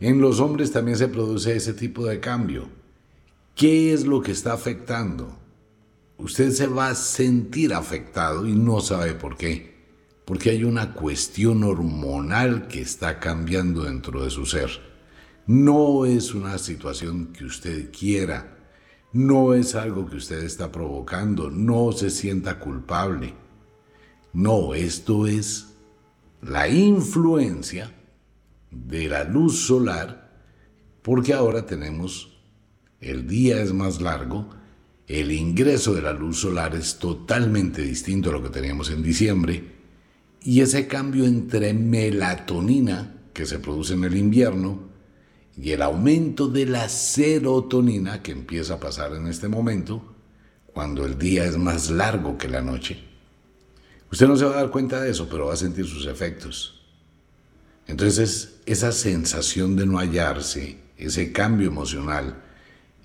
En 0.00 0.22
los 0.22 0.40
hombres 0.40 0.72
también 0.72 0.96
se 0.96 1.08
produce 1.08 1.54
ese 1.54 1.74
tipo 1.74 2.06
de 2.06 2.18
cambio. 2.18 2.66
¿Qué 3.54 3.92
es 3.92 4.06
lo 4.06 4.22
que 4.22 4.32
está 4.32 4.52
afectando? 4.52 5.36
Usted 6.18 6.50
se 6.50 6.66
va 6.66 6.88
a 6.88 6.94
sentir 6.94 7.72
afectado 7.72 8.46
y 8.46 8.52
no 8.52 8.80
sabe 8.80 9.14
por 9.14 9.36
qué. 9.36 9.70
Porque 10.24 10.50
hay 10.50 10.64
una 10.64 10.94
cuestión 10.94 11.64
hormonal 11.64 12.68
que 12.68 12.80
está 12.80 13.18
cambiando 13.18 13.84
dentro 13.84 14.22
de 14.22 14.30
su 14.30 14.46
ser. 14.46 14.70
No 15.46 16.06
es 16.06 16.34
una 16.34 16.58
situación 16.58 17.32
que 17.32 17.44
usted 17.44 17.90
quiera, 17.90 18.58
no 19.12 19.54
es 19.54 19.74
algo 19.74 20.08
que 20.08 20.16
usted 20.16 20.44
está 20.44 20.70
provocando, 20.70 21.50
no 21.50 21.90
se 21.90 22.10
sienta 22.10 22.60
culpable. 22.60 23.34
No, 24.32 24.74
esto 24.74 25.26
es 25.26 25.74
la 26.40 26.68
influencia 26.68 27.92
de 28.70 29.08
la 29.08 29.24
luz 29.24 29.66
solar, 29.66 30.44
porque 31.02 31.34
ahora 31.34 31.66
tenemos, 31.66 32.29
el 33.00 33.26
día 33.26 33.62
es 33.62 33.72
más 33.72 34.00
largo, 34.00 34.50
el 35.06 35.32
ingreso 35.32 35.94
de 35.94 36.02
la 36.02 36.12
luz 36.12 36.40
solar 36.40 36.74
es 36.74 36.98
totalmente 36.98 37.82
distinto 37.82 38.30
a 38.30 38.32
lo 38.32 38.42
que 38.42 38.50
teníamos 38.50 38.90
en 38.90 39.02
diciembre, 39.02 39.80
y 40.42 40.60
ese 40.60 40.86
cambio 40.86 41.24
entre 41.24 41.74
melatonina, 41.74 43.16
que 43.32 43.46
se 43.46 43.58
produce 43.58 43.94
en 43.94 44.04
el 44.04 44.16
invierno, 44.16 44.90
y 45.56 45.72
el 45.72 45.82
aumento 45.82 46.48
de 46.48 46.66
la 46.66 46.88
serotonina 46.88 48.22
que 48.22 48.32
empieza 48.32 48.74
a 48.74 48.80
pasar 48.80 49.14
en 49.14 49.26
este 49.26 49.48
momento, 49.48 50.14
cuando 50.72 51.04
el 51.04 51.18
día 51.18 51.44
es 51.44 51.58
más 51.58 51.90
largo 51.90 52.38
que 52.38 52.48
la 52.48 52.62
noche. 52.62 53.02
Usted 54.10 54.26
no 54.26 54.36
se 54.36 54.44
va 54.44 54.52
a 54.52 54.62
dar 54.62 54.70
cuenta 54.70 55.00
de 55.00 55.10
eso, 55.10 55.28
pero 55.28 55.46
va 55.46 55.54
a 55.54 55.56
sentir 55.56 55.86
sus 55.86 56.06
efectos. 56.06 56.82
Entonces, 57.86 58.60
esa 58.66 58.92
sensación 58.92 59.76
de 59.76 59.86
no 59.86 59.98
hallarse, 59.98 60.78
ese 60.96 61.32
cambio 61.32 61.68
emocional, 61.68 62.42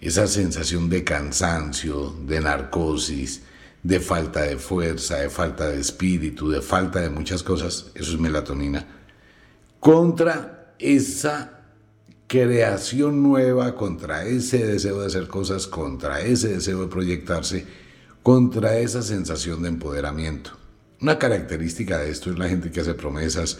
esa 0.07 0.27
sensación 0.27 0.89
de 0.89 1.03
cansancio, 1.03 2.15
de 2.25 2.39
narcosis, 2.39 3.41
de 3.81 3.99
falta 3.99 4.41
de 4.41 4.57
fuerza, 4.57 5.17
de 5.17 5.29
falta 5.29 5.67
de 5.69 5.79
espíritu, 5.79 6.49
de 6.49 6.61
falta 6.61 7.01
de 7.01 7.09
muchas 7.09 7.43
cosas, 7.43 7.91
eso 7.95 8.13
es 8.13 8.19
melatonina, 8.19 8.85
contra 9.79 10.73
esa 10.79 11.55
creación 12.27 13.21
nueva 13.21 13.75
contra 13.75 14.25
ese 14.25 14.65
deseo 14.65 15.01
de 15.01 15.07
hacer 15.07 15.27
cosas, 15.27 15.67
contra 15.67 16.21
ese 16.21 16.49
deseo 16.49 16.81
de 16.81 16.87
proyectarse, 16.87 17.65
contra 18.23 18.79
esa 18.79 19.03
sensación 19.03 19.61
de 19.61 19.69
empoderamiento. 19.69 20.51
Una 21.01 21.19
característica 21.19 21.99
de 21.99 22.09
esto 22.09 22.31
es 22.31 22.39
la 22.39 22.49
gente 22.49 22.71
que 22.71 22.81
hace 22.81 22.95
promesas, 22.95 23.59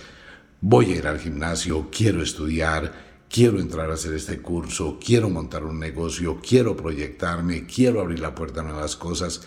voy 0.61 0.93
a 0.93 0.95
ir 0.95 1.07
al 1.07 1.19
gimnasio, 1.19 1.89
quiero 1.91 2.23
estudiar, 2.23 3.04
quiero 3.29 3.59
entrar 3.59 3.89
a 3.89 3.95
hacer 3.95 4.13
este 4.13 4.41
curso, 4.41 4.99
quiero 5.03 5.29
montar 5.29 5.63
un 5.63 5.79
negocio, 5.79 6.39
quiero 6.41 6.75
proyectarme, 6.75 7.65
quiero 7.65 8.01
abrir 8.01 8.19
la 8.19 8.35
puerta 8.35 8.61
a 8.61 8.63
nuevas 8.63 8.95
cosas, 8.95 9.41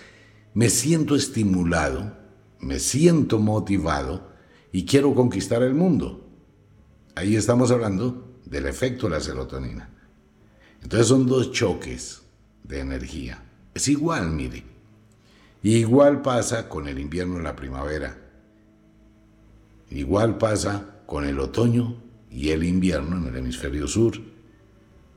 me 0.54 0.70
siento 0.70 1.14
estimulado, 1.14 2.16
me 2.60 2.78
siento 2.78 3.38
motivado 3.38 4.32
y 4.72 4.84
quiero 4.84 5.14
conquistar 5.14 5.62
el 5.62 5.74
mundo. 5.74 6.28
Ahí 7.14 7.36
estamos 7.36 7.70
hablando 7.70 8.40
del 8.44 8.66
efecto 8.66 9.06
de 9.06 9.16
la 9.16 9.20
serotonina. 9.20 9.90
Entonces 10.82 11.08
son 11.08 11.26
dos 11.26 11.52
choques 11.52 12.22
de 12.64 12.80
energía. 12.80 13.42
Es 13.74 13.88
igual, 13.88 14.30
mire. 14.30 14.64
igual 15.62 16.22
pasa 16.22 16.68
con 16.68 16.88
el 16.88 16.98
invierno 16.98 17.40
y 17.40 17.42
la 17.42 17.56
primavera. 17.56 18.16
Igual 19.90 20.38
pasa 20.38 21.02
con 21.06 21.24
el 21.24 21.40
otoño 21.40 22.07
y 22.30 22.50
el 22.50 22.64
invierno 22.64 23.16
en 23.16 23.26
el 23.26 23.36
hemisferio 23.36 23.86
sur. 23.86 24.14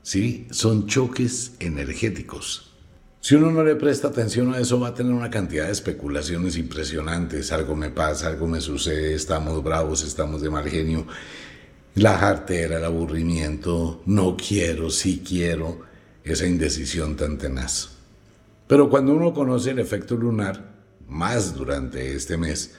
¿Sí? 0.02 0.46
Son 0.50 0.86
choques 0.86 1.52
energéticos. 1.60 2.72
Si 3.20 3.36
uno 3.36 3.52
no 3.52 3.62
le 3.62 3.76
presta 3.76 4.08
atención 4.08 4.52
a 4.52 4.58
eso, 4.58 4.80
va 4.80 4.88
a 4.88 4.94
tener 4.94 5.12
una 5.12 5.30
cantidad 5.30 5.66
de 5.66 5.72
especulaciones 5.72 6.56
impresionantes. 6.56 7.52
Algo 7.52 7.76
me 7.76 7.90
pasa, 7.90 8.26
algo 8.26 8.48
me 8.48 8.60
sucede, 8.60 9.14
estamos 9.14 9.62
bravos, 9.62 10.02
estamos 10.02 10.42
de 10.42 10.50
mal 10.50 10.68
genio 10.68 11.06
la 11.94 12.16
jartera, 12.16 12.78
el 12.78 12.84
aburrimiento, 12.84 14.02
no 14.06 14.36
quiero, 14.36 14.90
sí 14.90 15.22
quiero, 15.26 15.80
esa 16.24 16.46
indecisión 16.46 17.16
tan 17.16 17.36
tenaz. 17.36 17.90
Pero 18.66 18.88
cuando 18.88 19.12
uno 19.12 19.34
conoce 19.34 19.72
el 19.72 19.78
efecto 19.78 20.16
lunar, 20.16 20.72
más 21.06 21.54
durante 21.54 22.14
este 22.14 22.38
mes, 22.38 22.74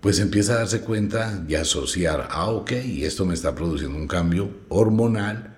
pues 0.00 0.20
empieza 0.20 0.54
a 0.54 0.58
darse 0.58 0.80
cuenta 0.80 1.44
y 1.48 1.54
asociar, 1.54 2.28
ah, 2.30 2.50
ok, 2.50 2.72
y 2.84 3.04
esto 3.04 3.24
me 3.24 3.34
está 3.34 3.54
produciendo 3.54 3.96
un 3.96 4.06
cambio 4.06 4.50
hormonal, 4.68 5.56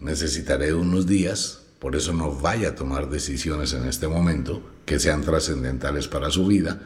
necesitaré 0.00 0.72
unos 0.72 1.06
días, 1.06 1.62
por 1.78 1.94
eso 1.94 2.12
no 2.12 2.32
vaya 2.32 2.70
a 2.70 2.74
tomar 2.74 3.10
decisiones 3.10 3.72
en 3.74 3.86
este 3.86 4.08
momento 4.08 4.62
que 4.86 4.98
sean 4.98 5.22
trascendentales 5.22 6.08
para 6.08 6.30
su 6.30 6.46
vida, 6.46 6.80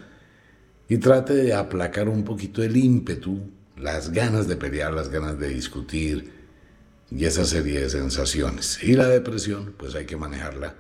y 0.89 0.99
trate 0.99 1.35
de 1.35 1.55
aplacar 1.55 2.09
un 2.09 2.25
poquito 2.25 2.63
el 2.63 2.77
ímpetu, 2.77 3.41
las 3.77 4.11
ganas 4.11 4.49
de 4.49 4.57
pelear, 4.57 4.93
las 4.93 5.09
ganas 5.09 5.39
de 5.39 5.49
discutir, 5.49 6.33
y 7.11 7.25
esa 7.25 7.45
serie 7.45 7.81
de 7.81 7.91
sensaciones. 7.91 8.83
Y 8.83 8.95
la 8.95 9.09
depresión, 9.09 9.75
pues 9.77 9.95
hay 9.95 10.07
que 10.07 10.17
manejarla 10.17 10.77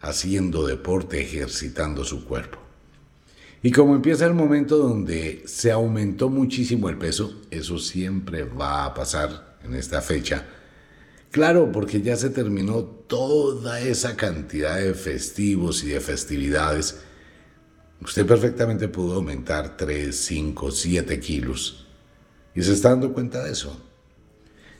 haciendo 0.00 0.66
deporte, 0.66 1.20
ejercitando 1.20 2.04
su 2.04 2.24
cuerpo. 2.26 2.63
Y 3.64 3.72
como 3.72 3.94
empieza 3.94 4.26
el 4.26 4.34
momento 4.34 4.76
donde 4.76 5.42
se 5.46 5.72
aumentó 5.72 6.28
muchísimo 6.28 6.90
el 6.90 6.98
peso, 6.98 7.40
eso 7.50 7.78
siempre 7.78 8.44
va 8.44 8.84
a 8.84 8.92
pasar 8.92 9.56
en 9.64 9.74
esta 9.74 10.02
fecha. 10.02 10.44
Claro, 11.30 11.72
porque 11.72 12.02
ya 12.02 12.14
se 12.16 12.28
terminó 12.28 12.82
toda 12.82 13.80
esa 13.80 14.16
cantidad 14.16 14.76
de 14.76 14.92
festivos 14.92 15.82
y 15.82 15.88
de 15.88 16.00
festividades. 16.00 17.00
Usted 18.02 18.26
perfectamente 18.26 18.88
pudo 18.88 19.14
aumentar 19.14 19.78
3, 19.78 20.14
5, 20.14 20.70
7 20.70 21.18
kilos. 21.18 21.86
Y 22.54 22.62
se 22.62 22.74
está 22.74 22.90
dando 22.90 23.14
cuenta 23.14 23.42
de 23.44 23.52
eso. 23.52 23.80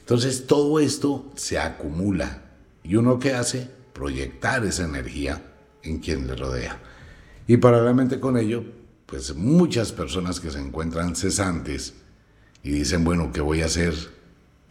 Entonces 0.00 0.46
todo 0.46 0.78
esto 0.78 1.32
se 1.36 1.58
acumula. 1.58 2.52
¿Y 2.82 2.96
uno 2.96 3.18
qué 3.18 3.32
hace? 3.32 3.66
Proyectar 3.94 4.62
esa 4.66 4.84
energía 4.84 5.42
en 5.82 6.00
quien 6.00 6.26
le 6.26 6.36
rodea. 6.36 6.82
Y 7.46 7.58
paralelamente 7.58 8.20
con 8.20 8.38
ello, 8.38 8.64
pues 9.06 9.34
muchas 9.34 9.92
personas 9.92 10.40
que 10.40 10.50
se 10.50 10.58
encuentran 10.58 11.14
cesantes 11.14 11.94
y 12.62 12.70
dicen, 12.70 13.04
bueno, 13.04 13.30
¿qué 13.32 13.40
voy 13.40 13.62
a 13.62 13.66
hacer? 13.66 13.94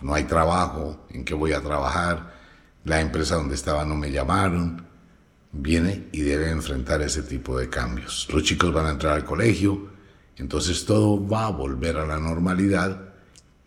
No 0.02 0.14
hay 0.16 0.24
trabajo, 0.24 1.06
¿en 1.12 1.24
qué 1.24 1.34
voy 1.34 1.54
a 1.54 1.62
trabajar? 1.62 2.34
La 2.84 3.00
empresa 3.00 3.36
donde 3.36 3.56
estaba 3.56 3.86
no 3.86 3.96
me 3.96 4.12
llamaron. 4.12 4.86
Viene 5.52 6.08
y 6.12 6.22
debe 6.22 6.50
enfrentar 6.50 7.02
ese 7.04 7.22
tipo 7.22 7.58
de 7.60 7.70
cambios. 7.70 8.28
Los 8.34 8.44
chicos 8.44 8.74
van 8.74 8.88
a 8.88 8.92
entrar 8.92 9.14
al 9.14 9.24
colegio, 9.24 9.88
entonces 10.38 10.84
todo 10.84 11.26
va 11.26 11.46
a 11.46 11.52
volver 11.52 11.98
a 11.98 12.08
la 12.08 12.18
normalidad 12.18 13.14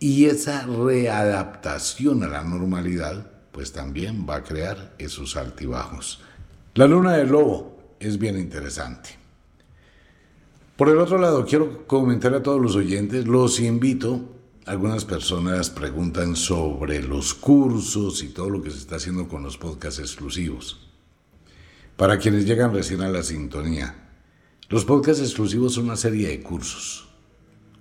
y 0.00 0.26
esa 0.26 0.66
readaptación 0.66 2.25
a 2.25 2.28
la 2.28 2.42
normalidad 2.42 3.30
pues 3.52 3.72
también 3.72 4.26
va 4.28 4.36
a 4.36 4.42
crear 4.42 4.94
esos 4.98 5.36
altibajos. 5.36 6.20
La 6.75 6.86
luna 6.86 7.12
del 7.12 7.28
lobo 7.28 7.75
es 8.00 8.18
bien 8.18 8.38
interesante. 8.38 9.10
Por 10.76 10.90
el 10.90 10.98
otro 10.98 11.18
lado, 11.18 11.46
quiero 11.46 11.86
comentar 11.86 12.34
a 12.34 12.42
todos 12.42 12.60
los 12.60 12.76
oyentes, 12.76 13.26
los 13.26 13.60
invito, 13.60 14.36
algunas 14.66 15.04
personas 15.04 15.70
preguntan 15.70 16.36
sobre 16.36 17.02
los 17.02 17.32
cursos 17.34 18.22
y 18.22 18.28
todo 18.28 18.50
lo 18.50 18.62
que 18.62 18.70
se 18.70 18.78
está 18.78 18.96
haciendo 18.96 19.26
con 19.28 19.42
los 19.42 19.56
podcasts 19.56 20.00
exclusivos. 20.00 20.86
Para 21.96 22.18
quienes 22.18 22.44
llegan 22.44 22.74
recién 22.74 23.00
a 23.00 23.08
la 23.08 23.22
sintonía, 23.22 24.10
los 24.68 24.84
podcasts 24.84 25.22
exclusivos 25.22 25.74
son 25.74 25.84
una 25.84 25.96
serie 25.96 26.28
de 26.28 26.42
cursos. 26.42 27.08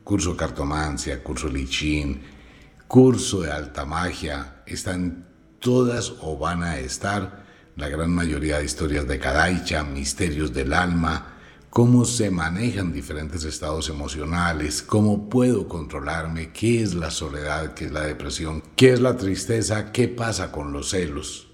Curso 0.04 0.38
cartomancia, 0.38 1.22
curso 1.24 1.50
lichín, 1.50 2.22
curso 2.88 3.42
de 3.42 3.52
alta 3.52 3.84
magia, 3.86 4.64
están 4.68 5.28
todas 5.60 6.14
o 6.22 6.38
van 6.38 6.64
a 6.64 6.78
estar 6.78 7.45
la 7.76 7.90
gran 7.90 8.12
mayoría 8.14 8.60
de 8.60 8.66
historias 8.66 9.08
de 9.08 9.20
Kadaicha, 9.20 9.84
misterios 9.84 10.54
del 10.54 10.74
alma, 10.74 11.34
cómo 11.70 12.06
se 12.06 12.32
manejan 12.32 12.94
diferentes 12.94 13.44
estados 13.44 13.90
emocionales, 13.90 14.82
cómo 14.82 15.30
puedo 15.30 15.68
controlarme, 15.68 16.54
qué 16.54 16.82
es 16.82 16.94
la 16.94 17.12
soledad, 17.12 17.74
qué 17.74 17.86
es 17.86 17.92
la 17.92 18.02
depresión, 18.02 18.64
qué 18.78 18.94
es 18.94 19.02
la 19.02 19.18
tristeza, 19.18 19.92
qué 19.92 20.08
pasa 20.08 20.54
con 20.54 20.72
los 20.72 20.92
celos, 20.92 21.50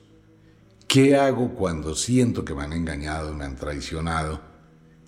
qué 0.88 1.15
hago 1.15 1.55
cuando 1.55 1.95
siento 1.95 2.45
que 2.45 2.53
me 2.53 2.63
han 2.63 2.73
engañado, 2.73 3.34
me 3.34 3.45
han 3.45 3.55
traicionado, 3.55 4.41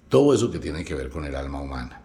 todo 0.09 0.33
eso 0.33 0.49
que 0.49 0.59
tiene 0.59 0.83
que 0.83 0.95
ver 0.95 1.09
con 1.09 1.25
el 1.25 1.35
alma 1.35 1.61
humana. 1.61 2.01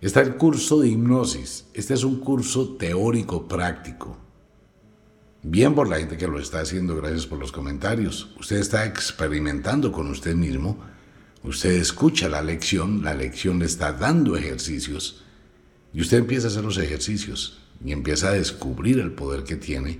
Está 0.00 0.20
el 0.20 0.36
curso 0.36 0.80
de 0.80 0.88
hipnosis. 0.88 1.66
Este 1.74 1.94
es 1.94 2.02
un 2.02 2.18
curso 2.18 2.76
teórico 2.76 3.46
práctico 3.46 4.21
Bien 5.44 5.74
por 5.74 5.88
la 5.88 5.98
gente 5.98 6.16
que 6.16 6.28
lo 6.28 6.38
está 6.38 6.60
haciendo, 6.60 6.94
gracias 6.94 7.26
por 7.26 7.38
los 7.38 7.50
comentarios. 7.50 8.30
Usted 8.38 8.58
está 8.58 8.86
experimentando 8.86 9.90
con 9.90 10.08
usted 10.08 10.36
mismo. 10.36 10.78
Usted 11.42 11.72
escucha 11.72 12.28
la 12.28 12.42
lección, 12.42 13.02
la 13.02 13.12
lección 13.12 13.58
le 13.58 13.64
está 13.64 13.92
dando 13.92 14.36
ejercicios. 14.36 15.24
Y 15.92 16.00
usted 16.00 16.18
empieza 16.18 16.46
a 16.46 16.50
hacer 16.50 16.62
los 16.62 16.78
ejercicios 16.78 17.58
y 17.84 17.90
empieza 17.90 18.28
a 18.28 18.32
descubrir 18.32 19.00
el 19.00 19.10
poder 19.10 19.42
que 19.42 19.56
tiene 19.56 19.98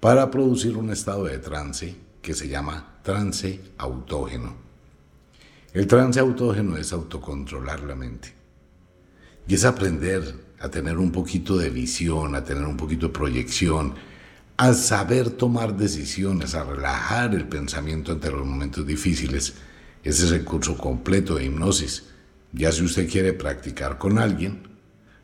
para 0.00 0.30
producir 0.30 0.76
un 0.76 0.90
estado 0.90 1.24
de 1.24 1.38
trance 1.38 1.96
que 2.20 2.34
se 2.34 2.48
llama 2.48 2.98
trance 3.02 3.60
autógeno. 3.78 4.54
El 5.72 5.86
trance 5.86 6.20
autógeno 6.20 6.76
es 6.76 6.92
autocontrolar 6.92 7.80
la 7.84 7.94
mente. 7.94 8.34
Y 9.48 9.54
es 9.54 9.64
aprender 9.64 10.34
a 10.60 10.68
tener 10.68 10.98
un 10.98 11.10
poquito 11.10 11.56
de 11.56 11.70
visión, 11.70 12.34
a 12.34 12.44
tener 12.44 12.64
un 12.64 12.76
poquito 12.76 13.06
de 13.06 13.14
proyección, 13.14 13.94
a 14.56 14.72
saber 14.72 15.30
tomar 15.30 15.76
decisiones, 15.76 16.54
a 16.54 16.64
relajar 16.64 17.34
el 17.34 17.48
pensamiento 17.48 18.12
ante 18.12 18.30
los 18.30 18.46
momentos 18.46 18.86
difíciles. 18.86 19.54
Ese 20.02 20.26
es 20.26 20.32
el 20.32 20.44
curso 20.44 20.76
completo 20.76 21.34
de 21.34 21.46
hipnosis. 21.46 22.10
Ya 22.52 22.70
si 22.70 22.84
usted 22.84 23.10
quiere 23.10 23.32
practicar 23.32 23.98
con 23.98 24.18
alguien, 24.18 24.68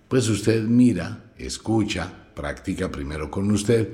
pues 0.08 0.28
usted 0.28 0.64
mira, 0.64 1.32
escucha, 1.36 2.12
practica 2.34 2.90
primero 2.90 3.30
con 3.30 3.50
usted, 3.52 3.88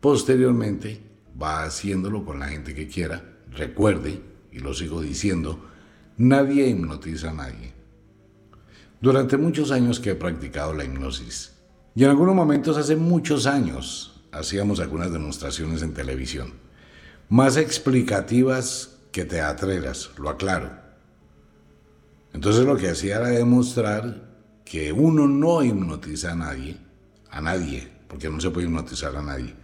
posteriormente 0.00 1.00
va 1.40 1.64
haciéndolo 1.64 2.24
con 2.24 2.38
la 2.38 2.48
gente 2.48 2.74
que 2.74 2.86
quiera. 2.86 3.24
Recuerde, 3.50 4.20
y 4.52 4.58
lo 4.58 4.74
sigo 4.74 5.00
diciendo, 5.00 5.64
nadie 6.18 6.68
hipnotiza 6.68 7.30
a 7.30 7.34
nadie. 7.34 7.72
Durante 9.00 9.38
muchos 9.38 9.70
años 9.70 9.98
que 9.98 10.10
he 10.10 10.14
practicado 10.14 10.74
la 10.74 10.84
hipnosis, 10.84 11.52
y 11.94 12.04
en 12.04 12.10
algunos 12.10 12.34
momentos 12.34 12.76
hace 12.76 12.96
muchos 12.96 13.46
años, 13.46 14.13
hacíamos 14.34 14.80
algunas 14.80 15.12
demostraciones 15.12 15.82
en 15.82 15.94
televisión, 15.94 16.52
más 17.28 17.56
explicativas 17.56 18.96
que 19.12 19.24
teatreras, 19.24 20.10
lo 20.18 20.28
aclaro. 20.28 20.70
Entonces 22.32 22.64
lo 22.64 22.76
que 22.76 22.90
hacía 22.90 23.16
era 23.16 23.28
demostrar 23.28 24.28
que 24.64 24.92
uno 24.92 25.28
no 25.28 25.62
hipnotiza 25.62 26.32
a 26.32 26.34
nadie, 26.34 26.76
a 27.30 27.40
nadie, 27.40 27.88
porque 28.08 28.28
no 28.28 28.40
se 28.40 28.50
puede 28.50 28.66
hipnotizar 28.66 29.14
a 29.16 29.22
nadie. 29.22 29.54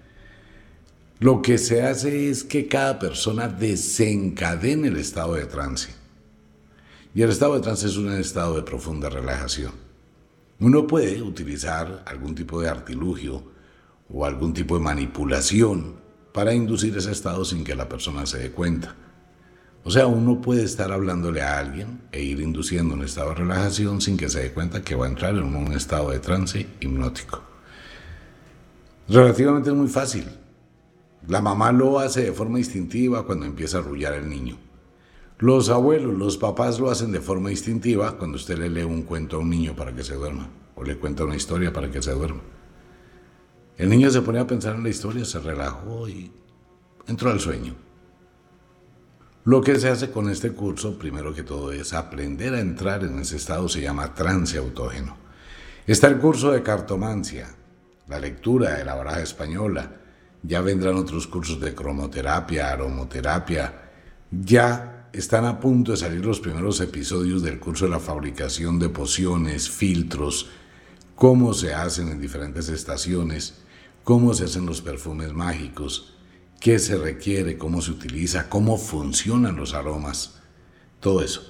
Lo 1.18 1.42
que 1.42 1.58
se 1.58 1.82
hace 1.82 2.30
es 2.30 2.44
que 2.44 2.68
cada 2.68 2.98
persona 2.98 3.48
desencadene 3.48 4.88
el 4.88 4.96
estado 4.96 5.34
de 5.34 5.46
trance. 5.46 5.90
Y 7.14 7.22
el 7.22 7.30
estado 7.30 7.54
de 7.54 7.60
trance 7.60 7.86
es 7.86 7.96
un 7.96 8.12
estado 8.12 8.56
de 8.56 8.62
profunda 8.62 9.10
relajación. 9.10 9.72
Uno 10.60 10.86
puede 10.86 11.20
utilizar 11.22 12.04
algún 12.06 12.34
tipo 12.34 12.60
de 12.60 12.68
artilugio, 12.68 13.42
o 14.12 14.24
algún 14.24 14.52
tipo 14.52 14.76
de 14.76 14.84
manipulación 14.84 16.00
para 16.32 16.54
inducir 16.54 16.96
ese 16.96 17.12
estado 17.12 17.44
sin 17.44 17.64
que 17.64 17.74
la 17.74 17.88
persona 17.88 18.26
se 18.26 18.38
dé 18.38 18.50
cuenta. 18.50 18.96
O 19.82 19.90
sea, 19.90 20.06
uno 20.06 20.40
puede 20.40 20.64
estar 20.64 20.92
hablándole 20.92 21.40
a 21.42 21.58
alguien 21.58 22.02
e 22.12 22.22
ir 22.22 22.40
induciendo 22.40 22.94
un 22.94 23.02
estado 23.02 23.30
de 23.30 23.36
relajación 23.36 24.00
sin 24.00 24.16
que 24.16 24.28
se 24.28 24.42
dé 24.42 24.52
cuenta 24.52 24.82
que 24.82 24.94
va 24.94 25.06
a 25.06 25.08
entrar 25.08 25.34
en 25.34 25.54
un 25.54 25.72
estado 25.72 26.10
de 26.10 26.18
trance 26.18 26.66
hipnótico. 26.80 27.42
Relativamente 29.08 29.70
es 29.70 29.76
muy 29.76 29.88
fácil. 29.88 30.24
La 31.26 31.40
mamá 31.40 31.72
lo 31.72 31.98
hace 31.98 32.22
de 32.22 32.32
forma 32.32 32.58
instintiva 32.58 33.24
cuando 33.24 33.46
empieza 33.46 33.78
a 33.78 33.80
arrullar 33.80 34.14
el 34.14 34.28
niño. 34.28 34.58
Los 35.38 35.70
abuelos, 35.70 36.14
los 36.14 36.36
papás 36.36 36.78
lo 36.78 36.90
hacen 36.90 37.12
de 37.12 37.20
forma 37.20 37.50
instintiva 37.50 38.18
cuando 38.18 38.36
usted 38.36 38.58
le 38.58 38.68
lee 38.68 38.82
un 38.82 39.02
cuento 39.02 39.36
a 39.36 39.40
un 39.40 39.48
niño 39.48 39.74
para 39.74 39.94
que 39.94 40.04
se 40.04 40.14
duerma 40.14 40.50
o 40.74 40.84
le 40.84 40.98
cuenta 40.98 41.24
una 41.24 41.36
historia 41.36 41.72
para 41.72 41.90
que 41.90 42.02
se 42.02 42.12
duerma. 42.12 42.40
El 43.80 43.88
niño 43.88 44.10
se 44.10 44.20
ponía 44.20 44.42
a 44.42 44.46
pensar 44.46 44.74
en 44.74 44.82
la 44.82 44.90
historia, 44.90 45.24
se 45.24 45.38
relajó 45.38 46.06
y 46.06 46.30
entró 47.06 47.30
al 47.30 47.40
sueño. 47.40 47.74
Lo 49.44 49.62
que 49.62 49.80
se 49.80 49.88
hace 49.88 50.10
con 50.10 50.28
este 50.28 50.52
curso, 50.52 50.98
primero 50.98 51.32
que 51.32 51.44
todo, 51.44 51.72
es 51.72 51.94
aprender 51.94 52.52
a 52.52 52.60
entrar 52.60 53.04
en 53.04 53.18
ese 53.18 53.36
estado, 53.36 53.70
se 53.70 53.80
llama 53.80 54.12
trance 54.12 54.58
autógeno. 54.58 55.16
Está 55.86 56.08
el 56.08 56.18
curso 56.18 56.50
de 56.52 56.62
cartomancia, 56.62 57.54
la 58.06 58.20
lectura 58.20 58.74
de 58.74 58.84
la 58.84 58.96
baraja 58.96 59.22
española, 59.22 59.96
ya 60.42 60.60
vendrán 60.60 60.96
otros 60.96 61.26
cursos 61.26 61.58
de 61.58 61.74
cromoterapia, 61.74 62.70
aromoterapia, 62.70 63.92
ya 64.30 65.08
están 65.10 65.46
a 65.46 65.58
punto 65.58 65.92
de 65.92 65.96
salir 65.96 66.22
los 66.22 66.40
primeros 66.40 66.82
episodios 66.82 67.42
del 67.42 67.58
curso 67.58 67.86
de 67.86 67.92
la 67.92 67.98
fabricación 67.98 68.78
de 68.78 68.90
pociones, 68.90 69.70
filtros, 69.70 70.50
cómo 71.14 71.54
se 71.54 71.72
hacen 71.72 72.08
en 72.10 72.20
diferentes 72.20 72.68
estaciones 72.68 73.60
cómo 74.04 74.34
se 74.34 74.44
hacen 74.44 74.66
los 74.66 74.80
perfumes 74.80 75.32
mágicos, 75.32 76.14
qué 76.60 76.78
se 76.78 76.96
requiere, 76.96 77.56
cómo 77.56 77.80
se 77.80 77.90
utiliza, 77.90 78.48
cómo 78.48 78.76
funcionan 78.76 79.56
los 79.56 79.74
aromas, 79.74 80.40
todo 81.00 81.22
eso. 81.22 81.42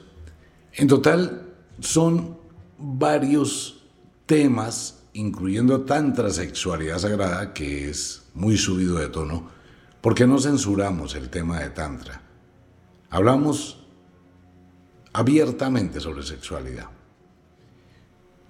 En 0.73 0.89
total 0.89 1.49
son 1.81 2.39
varios 2.79 3.85
temas, 4.27 5.03
incluyendo 5.13 5.83
tantra 5.83 6.31
sexualidad 6.31 6.99
sagrada, 6.99 7.53
que 7.53 7.91
es 7.91 8.23
muy 8.35 8.57
subido 8.57 8.97
de 8.99 9.09
tono, 9.09 9.51
porque 10.01 10.27
no 10.27 10.39
censuramos 10.39 11.15
el 11.15 11.29
tema 11.29 11.61
de 11.61 11.71
tantra. 11.71 12.23
Hablamos 13.11 13.85
abiertamente 15.13 16.01
sobre 16.01 16.23
sexualidad. 16.23 16.89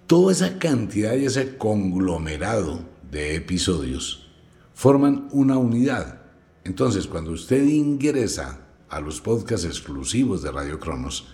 Toda 0.07 0.33
esa 0.33 0.59
cantidad 0.59 1.15
y 1.15 1.25
ese 1.25 1.57
conglomerado 1.57 2.81
de 3.11 3.35
episodios 3.35 4.31
forman 4.75 5.29
una 5.33 5.59
unidad. 5.59 6.23
Entonces, 6.65 7.07
cuando 7.07 7.33
usted 7.33 7.63
ingresa 7.65 8.67
a 8.89 9.01
los 9.01 9.21
podcasts 9.21 9.67
exclusivos 9.67 10.43
de 10.43 10.51
Radio 10.51 10.79
Cronos, 10.79 11.29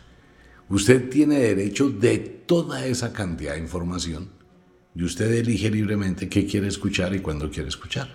usted 0.69 1.09
tiene 1.09 1.39
derecho 1.39 1.89
de 1.89 2.19
toda 2.19 2.87
esa 2.87 3.13
cantidad 3.13 3.55
de 3.55 3.61
información 3.61 4.31
y 4.95 5.05
usted 5.05 5.31
elige 5.33 5.71
libremente 5.71 6.29
qué 6.29 6.47
quiere 6.47 6.69
escuchar 6.69 7.15
y 7.15 7.21
cuándo 7.21 7.51
quiere 7.51 7.69
escuchar. 7.69 8.09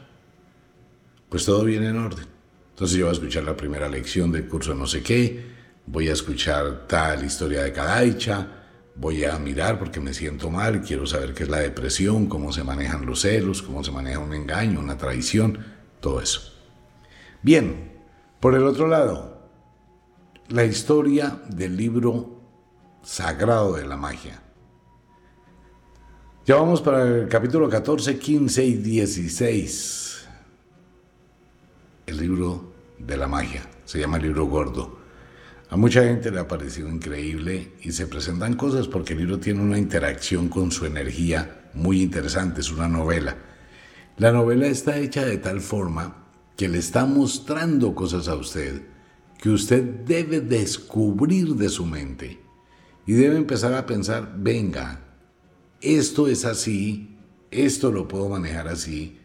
Pues 1.30 1.46
todo 1.46 1.64
viene 1.64 1.90
en 1.90 1.98
orden. 1.98 2.26
Entonces 2.72 2.98
yo 2.98 3.06
voy 3.06 3.12
a 3.12 3.14
escuchar 3.14 3.44
la 3.44 3.56
primera 3.56 3.88
lección 3.88 4.32
del 4.32 4.48
curso 4.48 4.74
no 4.74 4.88
sé 4.88 5.04
qué, 5.04 5.46
voy 5.86 6.08
a 6.10 6.14
escuchar 6.14 6.88
tal 6.88 7.24
historia 7.24 7.64
de 7.64 7.72
cada 7.72 8.04
hecha, 8.04 8.61
voy 8.96 9.24
a 9.24 9.38
mirar 9.40 9.80
porque 9.80 10.00
me 10.00 10.14
siento 10.14 10.50
mal, 10.50 10.82
quiero 10.82 11.06
saber 11.06 11.34
qué 11.34 11.44
es 11.44 11.50
la 11.50 11.60
depresión, 11.60 12.28
cómo 12.28 12.52
se 12.52 12.64
manejan 12.64 13.06
los 13.06 13.22
celos, 13.22 13.62
cómo 13.62 13.84
se 13.84 13.92
maneja 13.92 14.20
un 14.20 14.34
engaño, 14.34 14.80
una 14.80 14.98
traición, 14.98 15.60
todo 16.00 16.22
eso. 16.22 16.42
Bien, 17.42 17.94
por 18.40 18.56
el 18.56 18.64
otro 18.64 18.88
lado, 18.88 19.50
la 20.50 20.66
historia 20.66 21.42
del 21.50 21.78
libro 21.78 22.42
sagrado 23.04 23.76
de 23.76 23.86
la 23.86 23.98
magia. 23.98 24.42
Ya 26.46 26.56
vamos 26.56 26.82
para 26.82 27.04
el 27.04 27.28
capítulo 27.28 27.70
14, 27.70 28.18
15 28.18 28.66
y 28.66 28.74
16. 28.74 30.28
El 32.08 32.18
libro 32.18 32.74
de 32.98 33.16
la 33.16 33.28
magia. 33.28 33.62
Se 33.86 34.00
llama 34.00 34.18
el 34.18 34.24
libro 34.24 34.46
gordo. 34.48 35.01
A 35.72 35.78
mucha 35.78 36.04
gente 36.04 36.32
le 36.32 36.40
ha 36.42 36.50
parecido 36.50 36.90
increíble 36.90 37.72
y 37.82 37.94
se 37.94 38.06
presentan 38.06 38.56
cosas 38.56 38.90
porque 38.90 39.14
el 39.14 39.20
libro 39.20 39.40
tiene 39.40 39.62
una 39.62 39.78
interacción 39.78 40.50
con 40.50 40.70
su 40.70 40.86
energía 40.86 41.70
muy 41.74 42.02
interesante, 42.02 42.60
es 42.60 42.74
una 42.74 42.90
novela. 42.90 43.38
La 44.18 44.34
novela 44.34 44.68
está 44.68 44.98
hecha 44.98 45.24
de 45.24 45.38
tal 45.38 45.62
forma 45.62 46.28
que 46.58 46.68
le 46.68 46.78
está 46.78 47.06
mostrando 47.06 47.96
cosas 47.96 48.28
a 48.28 48.36
usted 48.36 48.82
que 49.42 49.50
usted 49.50 49.82
debe 49.82 50.42
descubrir 50.42 51.56
de 51.56 51.70
su 51.70 51.86
mente 51.86 52.42
y 53.08 53.14
debe 53.14 53.38
empezar 53.38 53.74
a 53.74 53.86
pensar, 53.86 54.36
venga, 54.38 55.00
esto 55.80 56.28
es 56.28 56.44
así, 56.44 57.16
esto 57.50 57.94
lo 57.94 58.10
puedo 58.10 58.28
manejar 58.28 58.68
así, 58.68 59.20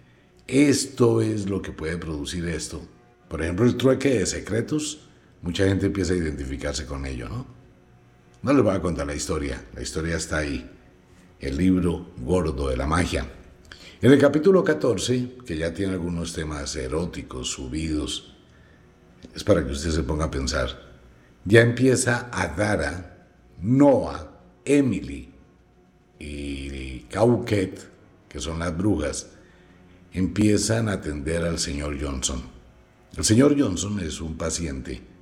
esto 0.46 1.22
es 1.22 1.50
lo 1.50 1.60
que 1.60 1.72
puede 1.72 1.98
producir 1.98 2.46
esto. 2.46 2.86
Por 3.28 3.42
ejemplo, 3.42 3.66
el 3.66 3.76
trueque 3.76 4.20
de 4.20 4.26
secretos 4.26 5.05
mucha 5.46 5.64
gente 5.64 5.86
empieza 5.86 6.12
a 6.12 6.16
identificarse 6.16 6.86
con 6.86 7.06
ello, 7.06 7.28
¿no? 7.28 7.46
No 8.42 8.52
les 8.52 8.64
voy 8.64 8.74
a 8.74 8.82
contar 8.82 9.06
la 9.06 9.14
historia, 9.14 9.64
la 9.76 9.80
historia 9.80 10.16
está 10.16 10.38
ahí, 10.38 10.68
el 11.38 11.56
libro 11.56 12.10
gordo 12.18 12.68
de 12.68 12.76
la 12.76 12.88
magia. 12.88 13.30
En 14.02 14.10
el 14.10 14.18
capítulo 14.18 14.64
14, 14.64 15.36
que 15.46 15.56
ya 15.56 15.72
tiene 15.72 15.92
algunos 15.92 16.32
temas 16.32 16.74
eróticos 16.74 17.48
subidos, 17.48 18.34
es 19.36 19.44
para 19.44 19.64
que 19.64 19.70
usted 19.70 19.92
se 19.92 20.02
ponga 20.02 20.24
a 20.24 20.30
pensar, 20.32 20.98
ya 21.44 21.60
empieza 21.60 22.28
Adara, 22.32 23.28
Noah, 23.62 24.28
Emily 24.64 25.32
y 26.18 27.00
Cauquet, 27.02 27.88
que 28.28 28.40
son 28.40 28.58
las 28.58 28.76
brujas, 28.76 29.28
empiezan 30.12 30.88
a 30.88 30.94
atender 30.94 31.44
al 31.44 31.60
señor 31.60 32.02
Johnson. 32.02 32.42
El 33.16 33.24
señor 33.24 33.56
Johnson 33.56 34.00
es 34.00 34.20
un 34.20 34.36
paciente 34.36 35.14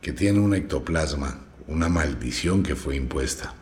que 0.00 0.12
tiene 0.12 0.40
un 0.40 0.54
ectoplasma, 0.54 1.46
una 1.66 1.88
maldición 1.88 2.62
que 2.62 2.74
fue 2.74 2.96
impuesta. 2.96 3.54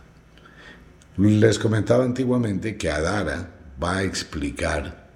Les 1.17 1.59
comentaba 1.59 2.05
antiguamente 2.05 2.77
que 2.77 2.91
Adara 2.91 3.51
va 3.83 3.99
a 3.99 4.03
explicar 4.05 5.09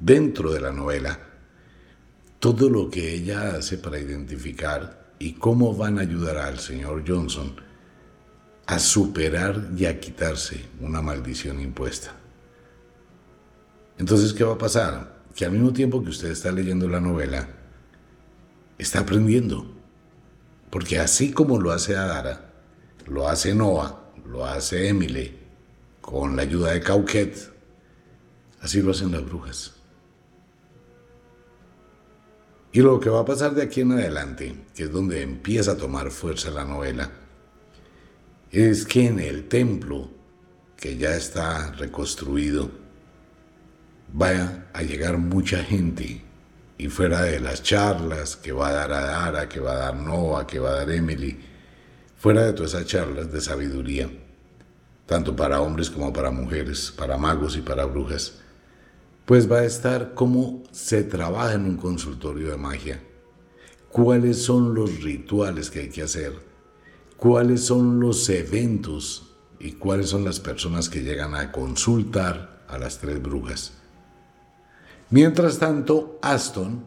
dentro 0.00 0.52
de 0.52 0.60
la 0.60 0.72
novela 0.72 1.18
todo 2.38 2.68
lo 2.68 2.90
que 2.90 3.14
ella 3.14 3.56
hace 3.56 3.78
para 3.78 3.98
identificar 3.98 5.14
y 5.18 5.34
cómo 5.34 5.74
van 5.74 5.98
a 5.98 6.02
ayudar 6.02 6.36
al 6.36 6.58
señor 6.58 7.04
Johnson 7.06 7.54
a 8.66 8.78
superar 8.78 9.68
y 9.76 9.86
a 9.86 10.00
quitarse 10.00 10.64
una 10.80 11.00
maldición 11.00 11.60
impuesta. 11.60 12.14
Entonces, 13.96 14.32
¿qué 14.32 14.44
va 14.44 14.54
a 14.54 14.58
pasar? 14.58 15.22
Que 15.34 15.44
al 15.44 15.52
mismo 15.52 15.72
tiempo 15.72 16.02
que 16.02 16.10
usted 16.10 16.30
está 16.30 16.50
leyendo 16.50 16.88
la 16.88 17.00
novela, 17.00 17.48
está 18.76 19.00
aprendiendo. 19.00 19.75
Porque 20.70 20.98
así 20.98 21.32
como 21.32 21.60
lo 21.60 21.72
hace 21.72 21.96
Adara, 21.96 22.50
lo 23.06 23.28
hace 23.28 23.54
Noah, 23.54 24.12
lo 24.26 24.44
hace 24.44 24.88
Emily, 24.88 25.38
con 26.00 26.36
la 26.36 26.42
ayuda 26.42 26.72
de 26.72 26.80
Cauquet, 26.80 27.52
así 28.60 28.82
lo 28.82 28.90
hacen 28.90 29.12
las 29.12 29.24
brujas. 29.24 29.74
Y 32.72 32.80
lo 32.80 33.00
que 33.00 33.08
va 33.08 33.20
a 33.20 33.24
pasar 33.24 33.54
de 33.54 33.62
aquí 33.62 33.80
en 33.80 33.92
adelante, 33.92 34.66
que 34.74 34.82
es 34.82 34.92
donde 34.92 35.22
empieza 35.22 35.72
a 35.72 35.76
tomar 35.76 36.10
fuerza 36.10 36.50
la 36.50 36.64
novela, 36.64 37.10
es 38.50 38.84
que 38.84 39.06
en 39.06 39.18
el 39.18 39.48
templo, 39.48 40.10
que 40.76 40.96
ya 40.98 41.16
está 41.16 41.72
reconstruido, 41.72 42.70
vaya 44.12 44.66
a 44.74 44.82
llegar 44.82 45.16
mucha 45.16 45.62
gente 45.64 46.25
y 46.78 46.88
fuera 46.88 47.22
de 47.22 47.40
las 47.40 47.62
charlas 47.62 48.36
que 48.36 48.52
va 48.52 48.68
a 48.68 48.72
dar 48.72 48.92
Adara, 48.92 49.48
que 49.48 49.60
va 49.60 49.72
a 49.72 49.76
dar 49.76 49.96
Noah, 49.96 50.46
que 50.46 50.58
va 50.58 50.70
a 50.70 50.74
dar 50.76 50.90
Emily, 50.90 51.38
fuera 52.16 52.44
de 52.44 52.52
todas 52.52 52.74
esas 52.74 52.86
charlas 52.86 53.32
de 53.32 53.40
sabiduría, 53.40 54.10
tanto 55.06 55.34
para 55.34 55.60
hombres 55.60 55.90
como 55.90 56.12
para 56.12 56.30
mujeres, 56.30 56.92
para 56.96 57.16
magos 57.16 57.56
y 57.56 57.60
para 57.60 57.86
brujas, 57.86 58.40
pues 59.24 59.50
va 59.50 59.58
a 59.58 59.64
estar 59.64 60.14
cómo 60.14 60.62
se 60.70 61.02
trabaja 61.02 61.54
en 61.54 61.64
un 61.64 61.76
consultorio 61.76 62.50
de 62.50 62.56
magia, 62.56 63.02
cuáles 63.88 64.42
son 64.42 64.74
los 64.74 65.02
rituales 65.02 65.70
que 65.70 65.80
hay 65.80 65.88
que 65.88 66.02
hacer, 66.02 66.32
cuáles 67.16 67.64
son 67.64 68.00
los 68.00 68.28
eventos 68.28 69.34
y 69.58 69.72
cuáles 69.72 70.10
son 70.10 70.24
las 70.24 70.38
personas 70.38 70.88
que 70.88 71.02
llegan 71.02 71.34
a 71.34 71.50
consultar 71.50 72.64
a 72.68 72.78
las 72.78 72.98
tres 72.98 73.22
brujas. 73.22 73.72
Mientras 75.10 75.58
tanto, 75.58 76.18
Aston 76.20 76.84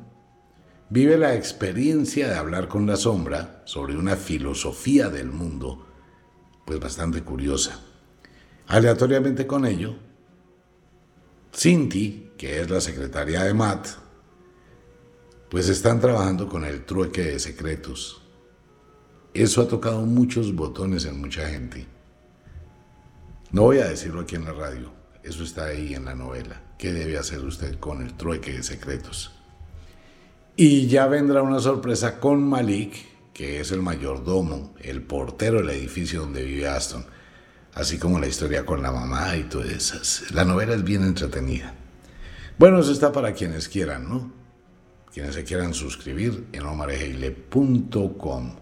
vive 0.90 1.18
la 1.18 1.36
experiencia 1.36 2.28
de 2.28 2.36
hablar 2.36 2.68
con 2.68 2.86
la 2.86 2.98
sombra 2.98 3.62
sobre 3.66 3.96
una 3.96 4.18
filosofía 4.18 5.10
del 5.10 5.32
mundo, 5.32 5.86
pues 6.66 6.80
bastante 6.80 7.24
curiosa. 7.24 7.80
Aleatoriamente 8.68 9.48
con 9.48 9.66
ello, 9.66 9.96
Cinti, 11.56 12.34
que 12.38 12.62
es 12.62 12.70
la 12.70 12.82
secretaria 12.82 13.44
de 13.44 13.54
Matt, 13.54 13.88
pues 15.50 15.70
están 15.70 16.00
trabajando 16.00 16.48
con 16.48 16.66
el 16.66 16.86
trueque 16.86 17.24
de 17.24 17.40
secretos. 17.40 18.22
Eso 19.34 19.62
ha 19.62 19.68
tocado 19.68 20.02
muchos 20.02 20.54
botones 20.54 21.06
en 21.06 21.20
mucha 21.20 21.48
gente. 21.48 21.88
No 23.52 23.64
voy 23.64 23.80
a 23.80 23.88
decirlo 23.88 24.22
aquí 24.22 24.36
en 24.36 24.46
la 24.46 24.54
radio, 24.54 24.92
eso 25.24 25.44
está 25.44 25.66
ahí 25.66 25.96
en 25.96 26.06
la 26.06 26.16
novela. 26.16 26.69
¿Qué 26.80 26.94
debe 26.94 27.18
hacer 27.18 27.44
usted 27.44 27.78
con 27.78 28.02
el 28.02 28.14
trueque 28.14 28.54
de 28.54 28.64
secretos? 28.64 29.34
Y 30.56 30.88
ya 30.88 31.08
vendrá 31.08 31.42
una 31.42 31.60
sorpresa 31.60 32.22
con 32.22 32.42
Malik, 32.42 32.94
que 33.34 33.60
es 33.60 33.74
el 33.74 33.82
mayordomo, 33.82 34.74
el 34.80 35.02
portero 35.02 35.58
del 35.58 35.72
edificio 35.72 36.22
donde 36.22 36.46
vive 36.46 36.70
Aston, 36.70 37.06
así 37.74 37.98
como 37.98 38.18
la 38.18 38.28
historia 38.28 38.66
con 38.66 38.82
la 38.82 38.94
mamá 38.94 39.36
y 39.36 39.44
todas 39.44 39.68
esas. 39.68 40.32
La 40.32 40.46
novela 40.46 40.74
es 40.74 40.86
bien 40.86 41.04
entretenida. 41.04 41.76
Bueno, 42.58 42.80
eso 42.80 42.94
está 42.94 43.12
para 43.12 43.34
quienes 43.34 43.68
quieran, 43.68 44.08
¿no? 44.08 44.32
Quienes 45.14 45.36
se 45.36 45.44
quieran 45.44 45.74
suscribir 45.74 46.48
en 46.54 46.66
omarejeile.com. 46.66 48.56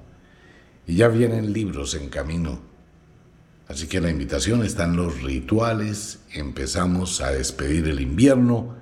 Y 0.87 0.95
ya 0.95 1.07
vienen 1.07 1.53
libros 1.53 1.93
en 1.93 2.09
camino 2.09 2.66
Así 3.69 3.87
que 3.87 3.99
la 3.99 4.09
invitación 4.09 4.63
está 4.63 4.85
en 4.85 4.95
los 4.95 5.21
rituales, 5.21 6.19
empezamos 6.31 7.19
a 7.19 7.31
despedir 7.31 7.87
el 7.87 7.99
invierno, 7.99 8.75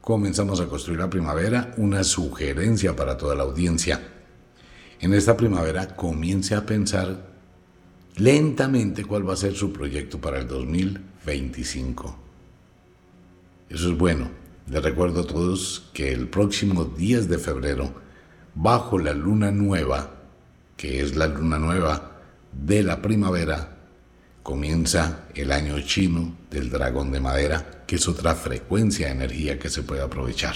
comenzamos 0.00 0.60
a 0.60 0.66
construir 0.66 1.00
la 1.00 1.10
primavera, 1.10 1.74
una 1.76 2.04
sugerencia 2.04 2.94
para 2.94 3.16
toda 3.16 3.34
la 3.34 3.42
audiencia. 3.42 4.00
En 5.00 5.14
esta 5.14 5.36
primavera 5.36 5.96
comience 5.96 6.54
a 6.54 6.64
pensar 6.64 7.28
lentamente 8.16 9.04
cuál 9.04 9.28
va 9.28 9.32
a 9.32 9.36
ser 9.36 9.54
su 9.54 9.72
proyecto 9.72 10.20
para 10.20 10.38
el 10.38 10.46
2025. 10.46 12.16
Eso 13.68 13.90
es 13.90 13.98
bueno. 13.98 14.30
Les 14.68 14.82
recuerdo 14.82 15.22
a 15.22 15.26
todos 15.26 15.90
que 15.92 16.12
el 16.12 16.28
próximo 16.28 16.84
10 16.84 17.28
de 17.28 17.38
febrero, 17.38 17.92
bajo 18.54 18.98
la 18.98 19.12
luna 19.12 19.50
nueva, 19.50 20.14
que 20.76 21.00
es 21.00 21.16
la 21.16 21.26
luna 21.26 21.58
nueva 21.58 22.12
de 22.52 22.84
la 22.84 23.02
primavera 23.02 23.79
comienza 24.42 25.26
el 25.34 25.52
año 25.52 25.80
chino 25.80 26.36
del 26.50 26.70
dragón 26.70 27.12
de 27.12 27.20
madera, 27.20 27.84
que 27.86 27.96
es 27.96 28.08
otra 28.08 28.34
frecuencia 28.34 29.06
de 29.06 29.12
energía 29.12 29.58
que 29.58 29.68
se 29.68 29.82
puede 29.82 30.02
aprovechar. 30.02 30.54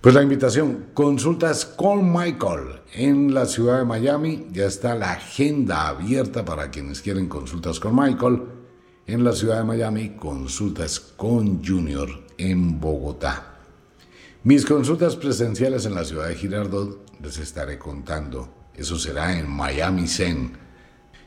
Pues 0.00 0.14
la 0.14 0.22
invitación, 0.22 0.88
consultas 0.92 1.64
con 1.64 2.12
Michael 2.12 2.82
en 2.92 3.32
la 3.32 3.46
ciudad 3.46 3.78
de 3.78 3.84
Miami, 3.86 4.48
ya 4.52 4.66
está 4.66 4.94
la 4.94 5.12
agenda 5.12 5.88
abierta 5.88 6.44
para 6.44 6.70
quienes 6.70 7.00
quieren 7.00 7.26
consultas 7.26 7.80
con 7.80 7.96
Michael. 7.96 8.42
En 9.06 9.24
la 9.24 9.32
ciudad 9.32 9.58
de 9.58 9.64
Miami, 9.64 10.10
consultas 10.10 11.00
con 11.00 11.64
Junior 11.64 12.10
en 12.36 12.80
Bogotá. 12.80 13.60
Mis 14.42 14.66
consultas 14.66 15.16
presenciales 15.16 15.86
en 15.86 15.94
la 15.94 16.04
ciudad 16.04 16.28
de 16.28 16.34
Girardot 16.34 17.18
les 17.22 17.38
estaré 17.38 17.78
contando. 17.78 18.52
Eso 18.74 18.98
será 18.98 19.38
en 19.38 19.48
Miami 19.48 20.06
Zen. 20.06 20.63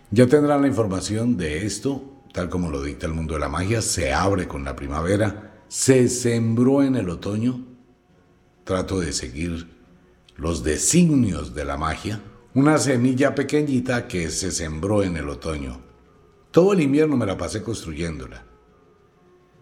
Ya 0.10 0.28
tendrán 0.28 0.62
la 0.62 0.68
información 0.68 1.36
de 1.36 1.66
esto, 1.66 2.02
tal 2.34 2.50
como 2.50 2.70
lo 2.70 2.82
dicta 2.82 3.08
el 3.08 3.14
mundo 3.14 3.34
de 3.34 3.42
la 3.42 3.50
magia. 3.50 3.82
Se 3.82 4.14
abre 4.14 4.48
con 4.48 4.64
la 4.64 4.76
primavera, 4.76 5.64
se 5.68 6.08
sembró 6.08 6.82
en 6.82 6.96
el 6.96 7.10
otoño 7.10 7.66
trato 8.68 9.00
de 9.00 9.14
seguir 9.14 9.68
los 10.36 10.64
designios 10.64 11.56
de 11.56 11.66
la 11.66 11.78
magia, 11.78 12.22
una 12.54 12.78
semilla 12.78 13.34
pequeñita 13.34 14.08
que 14.08 14.30
se 14.30 14.52
sembró 14.52 15.04
en 15.04 15.18
el 15.18 15.30
otoño. 15.30 15.82
Todo 16.52 16.74
el 16.74 16.82
invierno 16.82 17.18
me 17.18 17.26
la 17.26 17.38
pasé 17.38 17.64
construyéndola. 17.64 18.44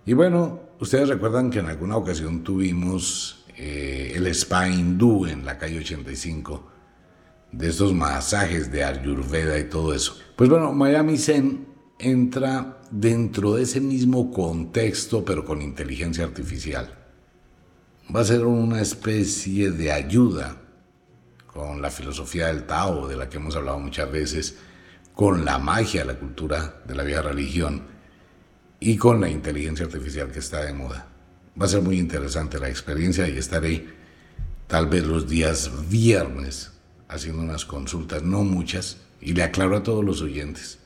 Y 0.05 0.13
bueno, 0.13 0.59
ustedes 0.79 1.07
recuerdan 1.07 1.49
que 1.49 1.59
en 1.59 1.67
alguna 1.67 1.97
ocasión 1.97 2.43
tuvimos 2.43 3.45
eh, 3.57 4.13
el 4.15 4.27
spa 4.27 4.67
hindú 4.67 5.25
en 5.25 5.45
la 5.45 5.57
calle 5.57 5.79
85, 5.79 6.71
de 7.57 7.69
estos 7.69 7.93
masajes 7.93 8.71
de 8.71 8.83
Ayurveda 8.83 9.57
y 9.57 9.69
todo 9.69 9.93
eso. 9.93 10.17
Pues 10.35 10.49
bueno, 10.49 10.73
Miami 10.73 11.17
Zen 11.17 11.67
entra 11.97 12.81
dentro 12.91 13.55
de 13.55 13.63
ese 13.63 13.79
mismo 13.79 14.31
contexto, 14.31 15.23
pero 15.23 15.45
con 15.45 15.61
inteligencia 15.61 16.25
artificial 16.25 16.93
va 18.13 18.21
a 18.21 18.25
ser 18.25 18.45
una 18.45 18.81
especie 18.81 19.71
de 19.71 19.91
ayuda 19.91 20.61
con 21.47 21.81
la 21.81 21.89
filosofía 21.89 22.47
del 22.47 22.65
Tao, 22.65 23.07
de 23.07 23.15
la 23.15 23.29
que 23.29 23.37
hemos 23.37 23.55
hablado 23.55 23.79
muchas 23.79 24.11
veces, 24.11 24.57
con 25.13 25.45
la 25.45 25.57
magia, 25.57 26.03
la 26.03 26.19
cultura 26.19 26.81
de 26.85 26.93
la 26.93 27.03
vieja 27.03 27.21
religión 27.21 27.83
y 28.79 28.97
con 28.97 29.21
la 29.21 29.29
inteligencia 29.29 29.85
artificial 29.85 30.29
que 30.31 30.39
está 30.39 30.65
de 30.65 30.73
moda. 30.73 31.07
Va 31.59 31.65
a 31.65 31.69
ser 31.69 31.81
muy 31.81 31.97
interesante 31.97 32.59
la 32.59 32.69
experiencia 32.69 33.27
y 33.29 33.37
estaré 33.37 33.87
tal 34.67 34.87
vez 34.87 35.05
los 35.05 35.29
días 35.29 35.71
viernes 35.89 36.74
haciendo 37.15 37.41
unas 37.41 37.65
consultas, 37.65 38.23
no 38.23 38.43
muchas, 38.43 38.97
y 39.21 39.33
le 39.33 39.43
aclaro 39.43 39.77
a 39.77 39.83
todos 39.83 40.03
los 40.03 40.21
oyentes. 40.21 40.79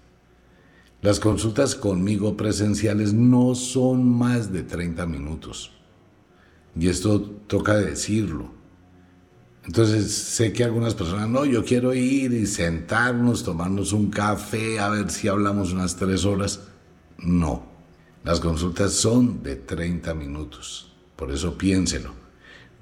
Las 1.01 1.19
consultas 1.19 1.75
conmigo 1.75 2.35
presenciales 2.35 3.13
no 3.13 3.55
son 3.55 4.05
más 4.05 4.51
de 4.51 4.63
30 4.63 5.05
minutos. 5.05 5.71
Y 6.77 6.87
esto 6.87 7.21
toca 7.21 7.75
decirlo. 7.75 8.51
Entonces 9.65 10.11
sé 10.11 10.51
que 10.51 10.63
algunas 10.63 10.95
personas, 10.95 11.29
no, 11.29 11.45
yo 11.45 11.63
quiero 11.63 11.93
ir 11.93 12.33
y 12.33 12.45
sentarnos, 12.45 13.43
tomarnos 13.43 13.93
un 13.93 14.09
café, 14.09 14.79
a 14.79 14.89
ver 14.89 15.09
si 15.11 15.27
hablamos 15.27 15.71
unas 15.71 15.95
tres 15.95 16.25
horas. 16.25 16.61
No, 17.17 17.63
las 18.23 18.39
consultas 18.39 18.93
son 18.93 19.43
de 19.43 19.55
30 19.55 20.13
minutos. 20.13 20.91
Por 21.15 21.31
eso 21.31 21.57
piénselo. 21.57 22.11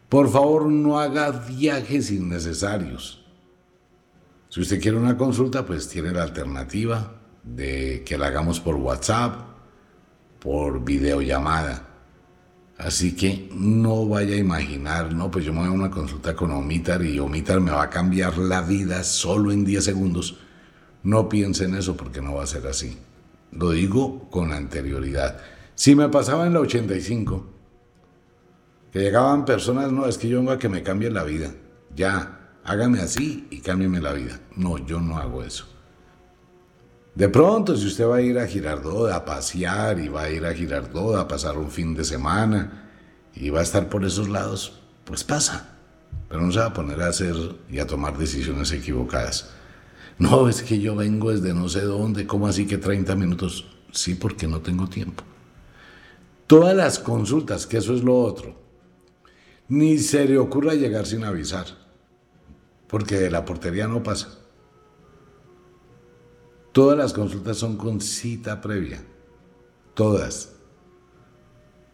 Por 0.10 0.29
favor, 0.29 0.67
no 0.67 0.99
haga 0.99 1.31
viajes 1.31 2.12
innecesarios. 2.12 3.16
Si 4.49 4.62
usted 4.62 4.81
quiere 4.81 4.97
una 4.97 5.17
consulta, 5.17 5.65
pues 5.65 5.89
tiene 5.89 6.12
la 6.12 6.23
alternativa 6.23 7.13
de 7.43 8.03
que 8.05 8.17
la 8.17 8.27
hagamos 8.27 8.60
por 8.60 8.75
WhatsApp, 8.75 9.41
por 10.39 10.83
videollamada. 10.83 11.83
Así 12.77 13.15
que 13.15 13.49
no 13.53 14.07
vaya 14.07 14.36
a 14.36 14.39
imaginar, 14.39 15.13
no, 15.13 15.31
pues 15.31 15.43
yo 15.43 15.51
me 15.51 15.60
voy 15.60 15.69
a 15.69 15.71
una 15.71 15.89
consulta 15.89 16.36
con 16.36 16.51
Omitar 16.51 17.03
y 17.03 17.19
Omitar 17.19 17.60
me 17.60 17.71
va 17.71 17.83
a 17.83 17.89
cambiar 17.89 18.38
la 18.38 18.62
vida 18.62 19.03
solo 19.03 19.51
en 19.51 19.65
10 19.65 19.83
segundos. 19.83 20.38
No 21.03 21.27
piense 21.27 21.65
en 21.65 21.75
eso 21.75 21.97
porque 21.97 22.21
no 22.21 22.36
va 22.36 22.43
a 22.43 22.47
ser 22.47 22.67
así. 22.67 22.97
Lo 23.51 23.71
digo 23.71 24.29
con 24.29 24.53
anterioridad. 24.53 25.39
Si 25.73 25.95
me 25.95 26.10
pasaba 26.10 26.45
en 26.45 26.53
la 26.53 26.60
85, 26.60 27.45
que 28.91 28.99
llegaban 28.99 29.45
personas, 29.45 29.91
no, 29.91 30.05
es 30.05 30.17
que 30.17 30.27
yo 30.27 30.38
vengo 30.38 30.51
a 30.51 30.60
que 30.60 30.69
me 30.69 30.83
cambie 30.83 31.10
la 31.10 31.23
vida. 31.23 31.51
Ya, 31.95 32.37
hágame 32.67 32.99
así 32.99 33.47
y 33.49 33.62
cámbiame 33.62 34.01
la 34.01 34.13
vida. 34.13 34.39
No, 34.56 34.77
yo 34.77 34.99
no 34.99 35.17
hago 35.17 35.41
eso. 35.43 35.65
De 37.15 37.30
pronto, 37.30 37.75
si 37.75 37.88
usted 37.88 38.06
va 38.06 38.17
a 38.17 38.21
ir 38.21 38.38
a 38.38 38.45
Girardot 38.45 39.12
a 39.12 39.25
pasear 39.25 39.99
y 39.99 40.10
va 40.10 40.23
a 40.23 40.30
ir 40.30 40.45
a 40.45 40.53
Girardot 40.53 41.15
a 41.15 41.27
pasar 41.27 41.58
un 41.58 41.71
fin 41.71 41.95
de 41.95 42.03
semana 42.03 42.91
y 43.34 43.49
va 43.49 43.62
a 43.62 43.63
estar 43.63 43.89
por 43.89 44.06
esos 44.06 44.30
lados, 44.30 44.82
pues 45.06 45.23
pasa. 45.23 45.77
Pero 46.30 46.41
no 46.41 46.51
se 46.51 46.60
va 46.60 46.67
a 46.67 46.73
poner 46.73 47.01
a 47.01 47.08
hacer 47.08 47.36
y 47.69 47.80
a 47.80 47.88
tomar 47.88 48.17
decisiones 48.17 48.71
equivocadas. 48.73 49.49
No, 50.19 50.49
es 50.49 50.62
que 50.62 50.80
yo 50.80 50.95
vengo 50.95 51.32
desde 51.32 51.53
no 51.53 51.69
sé 51.69 51.82
dónde, 51.82 52.27
¿cómo 52.27 52.47
así 52.47 52.67
que 52.67 52.77
30 52.77 53.15
minutos? 53.15 53.65
Sí, 53.91 54.15
porque 54.15 54.47
no 54.47 54.60
tengo 54.60 54.88
tiempo. 54.88 55.23
Todas 56.47 56.75
las 56.75 56.99
consultas, 56.99 57.65
que 57.65 57.77
eso 57.77 57.93
es 57.93 58.03
lo 58.03 58.19
otro, 58.19 58.60
ni 59.69 59.97
se 59.99 60.25
le 60.25 60.38
ocurra 60.38 60.73
llegar 60.73 61.06
sin 61.06 61.23
avisar, 61.23 61.87
porque 62.88 63.15
de 63.15 63.30
la 63.30 63.45
portería 63.45 63.88
no 63.88 64.04
pasa. 64.04 64.30
Todas 66.71 66.97
las 66.97 67.13
consultas 67.13 67.58
son 67.58 67.76
con 67.76 68.02
cita 68.02 68.62
previa. 68.62 69.04
Todas. 69.93 70.54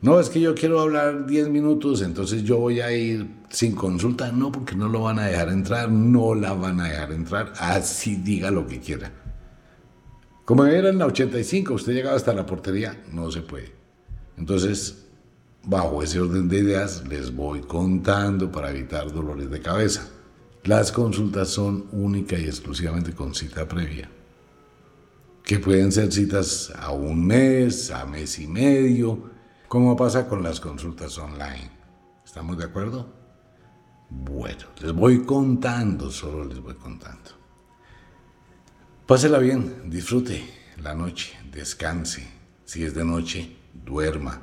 No, 0.01 0.19
es 0.19 0.27
que 0.27 0.41
yo 0.41 0.53
quiero 0.53 0.81
hablar 0.81 1.25
10 1.25 1.47
minutos, 1.47 2.01
entonces 2.01 2.43
yo 2.43 2.57
voy 2.57 2.81
a 2.81 2.91
ir 2.91 3.25
sin 3.49 3.73
consulta. 3.73 4.33
No, 4.33 4.51
porque 4.51 4.75
no 4.75 4.89
lo 4.89 5.03
van 5.03 5.19
a 5.19 5.27
dejar 5.27 5.47
entrar, 5.47 5.89
no 5.89 6.35
la 6.35 6.51
van 6.51 6.81
a 6.81 6.89
dejar 6.89 7.13
entrar. 7.13 7.53
Así 7.57 8.17
diga 8.17 8.51
lo 8.51 8.67
que 8.67 8.81
quiera. 8.81 9.13
Como 10.43 10.65
era 10.65 10.89
en 10.89 10.97
la 10.97 11.05
85, 11.05 11.73
usted 11.73 11.93
llegaba 11.93 12.17
hasta 12.17 12.33
la 12.33 12.45
portería, 12.45 13.01
no 13.13 13.31
se 13.31 13.39
puede. 13.39 13.71
Entonces, 14.35 15.05
bajo 15.63 16.03
ese 16.03 16.19
orden 16.19 16.49
de 16.49 16.57
ideas, 16.57 17.07
les 17.07 17.33
voy 17.33 17.61
contando 17.61 18.51
para 18.51 18.71
evitar 18.71 19.09
dolores 19.13 19.49
de 19.49 19.61
cabeza. 19.61 20.09
Las 20.63 20.91
consultas 20.91 21.49
son 21.49 21.87
única 21.91 22.37
y 22.37 22.45
exclusivamente 22.45 23.13
con 23.13 23.35
cita 23.35 23.67
previa 23.67 24.09
que 25.43 25.59
pueden 25.59 25.91
ser 25.91 26.11
citas 26.11 26.71
a 26.77 26.91
un 26.91 27.25
mes, 27.25 27.91
a 27.91 28.05
mes 28.05 28.39
y 28.39 28.47
medio, 28.47 29.29
como 29.67 29.95
pasa 29.95 30.27
con 30.27 30.41
las 30.41 30.59
consultas 30.59 31.17
online. 31.17 31.69
¿Estamos 32.25 32.57
de 32.57 32.63
acuerdo? 32.63 33.13
Bueno, 34.09 34.65
les 34.81 34.93
voy 34.93 35.23
contando, 35.25 36.09
solo 36.09 36.45
les 36.45 36.59
voy 36.59 36.75
contando. 36.75 37.31
Pásela 39.05 39.39
bien, 39.39 39.89
disfrute 39.89 40.43
la 40.81 40.93
noche, 40.93 41.37
descanse. 41.51 42.25
Si 42.63 42.83
es 42.85 42.93
de 42.93 43.03
noche, 43.03 43.57
duerma, 43.73 44.41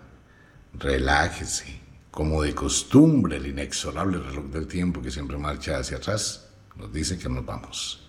relájese. 0.74 1.80
Como 2.10 2.42
de 2.42 2.54
costumbre, 2.54 3.36
el 3.36 3.46
inexorable 3.46 4.18
reloj 4.18 4.46
del 4.46 4.66
tiempo 4.66 5.00
que 5.00 5.10
siempre 5.10 5.38
marcha 5.38 5.78
hacia 5.78 5.98
atrás 5.98 6.48
nos 6.76 6.92
dice 6.92 7.18
que 7.18 7.28
nos 7.28 7.44
vamos. 7.44 8.08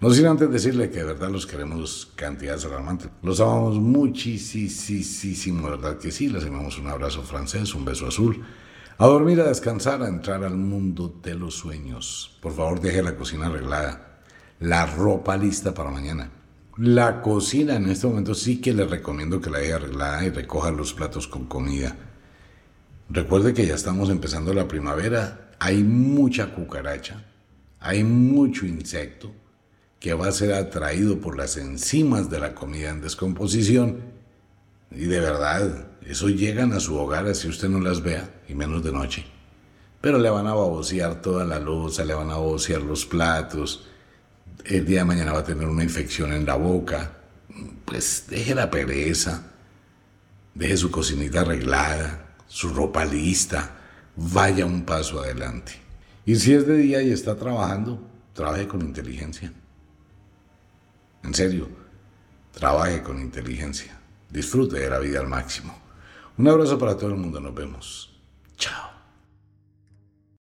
No 0.00 0.10
sin 0.10 0.26
antes 0.26 0.50
decirle 0.50 0.90
que 0.90 0.98
de 0.98 1.04
verdad 1.04 1.28
los 1.28 1.46
queremos 1.46 2.12
cantidades 2.14 2.64
alarmantes. 2.64 3.10
Los 3.22 3.40
amamos 3.40 3.76
muchísimo, 3.80 5.68
¿verdad 5.68 5.98
que 5.98 6.12
sí? 6.12 6.28
Les 6.28 6.44
enviamos 6.44 6.78
un 6.78 6.86
abrazo 6.86 7.22
francés, 7.22 7.74
un 7.74 7.84
beso 7.84 8.06
azul. 8.06 8.44
A 8.98 9.06
dormir, 9.06 9.40
a 9.40 9.48
descansar, 9.48 10.02
a 10.02 10.08
entrar 10.08 10.44
al 10.44 10.56
mundo 10.56 11.20
de 11.22 11.34
los 11.34 11.54
sueños. 11.54 12.36
Por 12.40 12.54
favor, 12.54 12.80
deje 12.80 13.02
la 13.02 13.16
cocina 13.16 13.46
arreglada. 13.46 14.20
La 14.60 14.86
ropa 14.86 15.36
lista 15.36 15.74
para 15.74 15.90
mañana. 15.90 16.30
La 16.76 17.20
cocina 17.22 17.74
en 17.74 17.88
este 17.88 18.06
momento 18.06 18.34
sí 18.34 18.60
que 18.60 18.72
le 18.72 18.84
recomiendo 18.84 19.40
que 19.40 19.50
la 19.50 19.58
deje 19.58 19.72
arreglada 19.72 20.24
y 20.24 20.30
recoja 20.30 20.70
los 20.70 20.94
platos 20.94 21.26
con 21.26 21.46
comida. 21.46 21.96
Recuerde 23.10 23.54
que 23.54 23.66
ya 23.66 23.74
estamos 23.74 24.10
empezando 24.10 24.52
la 24.52 24.68
primavera. 24.68 25.52
Hay 25.58 25.82
mucha 25.82 26.54
cucaracha. 26.54 27.24
Hay 27.80 28.04
mucho 28.04 28.66
insecto 28.66 29.32
que 29.98 30.14
va 30.14 30.28
a 30.28 30.32
ser 30.32 30.52
atraído 30.52 31.18
por 31.18 31.36
las 31.36 31.56
enzimas 31.56 32.30
de 32.30 32.38
la 32.38 32.54
comida 32.54 32.90
en 32.90 33.00
descomposición. 33.00 34.00
Y 34.90 35.06
de 35.06 35.20
verdad, 35.20 35.88
eso 36.06 36.28
llegan 36.28 36.72
a 36.72 36.80
su 36.80 36.96
hogar 36.96 37.26
así 37.26 37.48
usted 37.48 37.68
no 37.68 37.80
las 37.80 38.02
vea, 38.02 38.30
y 38.48 38.54
menos 38.54 38.82
de 38.84 38.92
noche. 38.92 39.24
Pero 40.00 40.18
le 40.18 40.30
van 40.30 40.46
a 40.46 40.54
babosear 40.54 41.20
toda 41.20 41.44
la 41.44 41.58
losa, 41.58 42.04
le 42.04 42.14
van 42.14 42.30
a 42.30 42.34
babosear 42.34 42.82
los 42.82 43.04
platos. 43.04 43.86
El 44.64 44.86
día 44.86 45.00
de 45.00 45.04
mañana 45.06 45.32
va 45.32 45.40
a 45.40 45.44
tener 45.44 45.66
una 45.66 45.82
infección 45.82 46.32
en 46.32 46.46
la 46.46 46.54
boca. 46.54 47.12
Pues 47.84 48.26
deje 48.28 48.54
la 48.54 48.70
pereza, 48.70 49.50
deje 50.54 50.76
su 50.76 50.90
cocinita 50.90 51.40
arreglada, 51.40 52.27
su 52.48 52.70
ropa 52.70 53.04
lista, 53.04 53.76
vaya 54.16 54.66
un 54.66 54.84
paso 54.84 55.20
adelante. 55.20 55.72
Y 56.26 56.34
si 56.34 56.54
es 56.54 56.66
de 56.66 56.76
día 56.78 57.00
y 57.02 57.12
está 57.12 57.36
trabajando, 57.36 58.02
trabaje 58.32 58.66
con 58.66 58.82
inteligencia. 58.82 59.52
En 61.22 61.34
serio, 61.34 61.68
trabaje 62.52 63.02
con 63.02 63.20
inteligencia. 63.20 63.98
Disfrute 64.30 64.78
de 64.78 64.90
la 64.90 64.98
vida 64.98 65.20
al 65.20 65.28
máximo. 65.28 65.74
Un 66.36 66.48
abrazo 66.48 66.78
para 66.78 66.96
todo 66.96 67.10
el 67.10 67.16
mundo. 67.16 67.40
Nos 67.40 67.54
vemos. 67.54 68.20
Chao. 68.56 68.97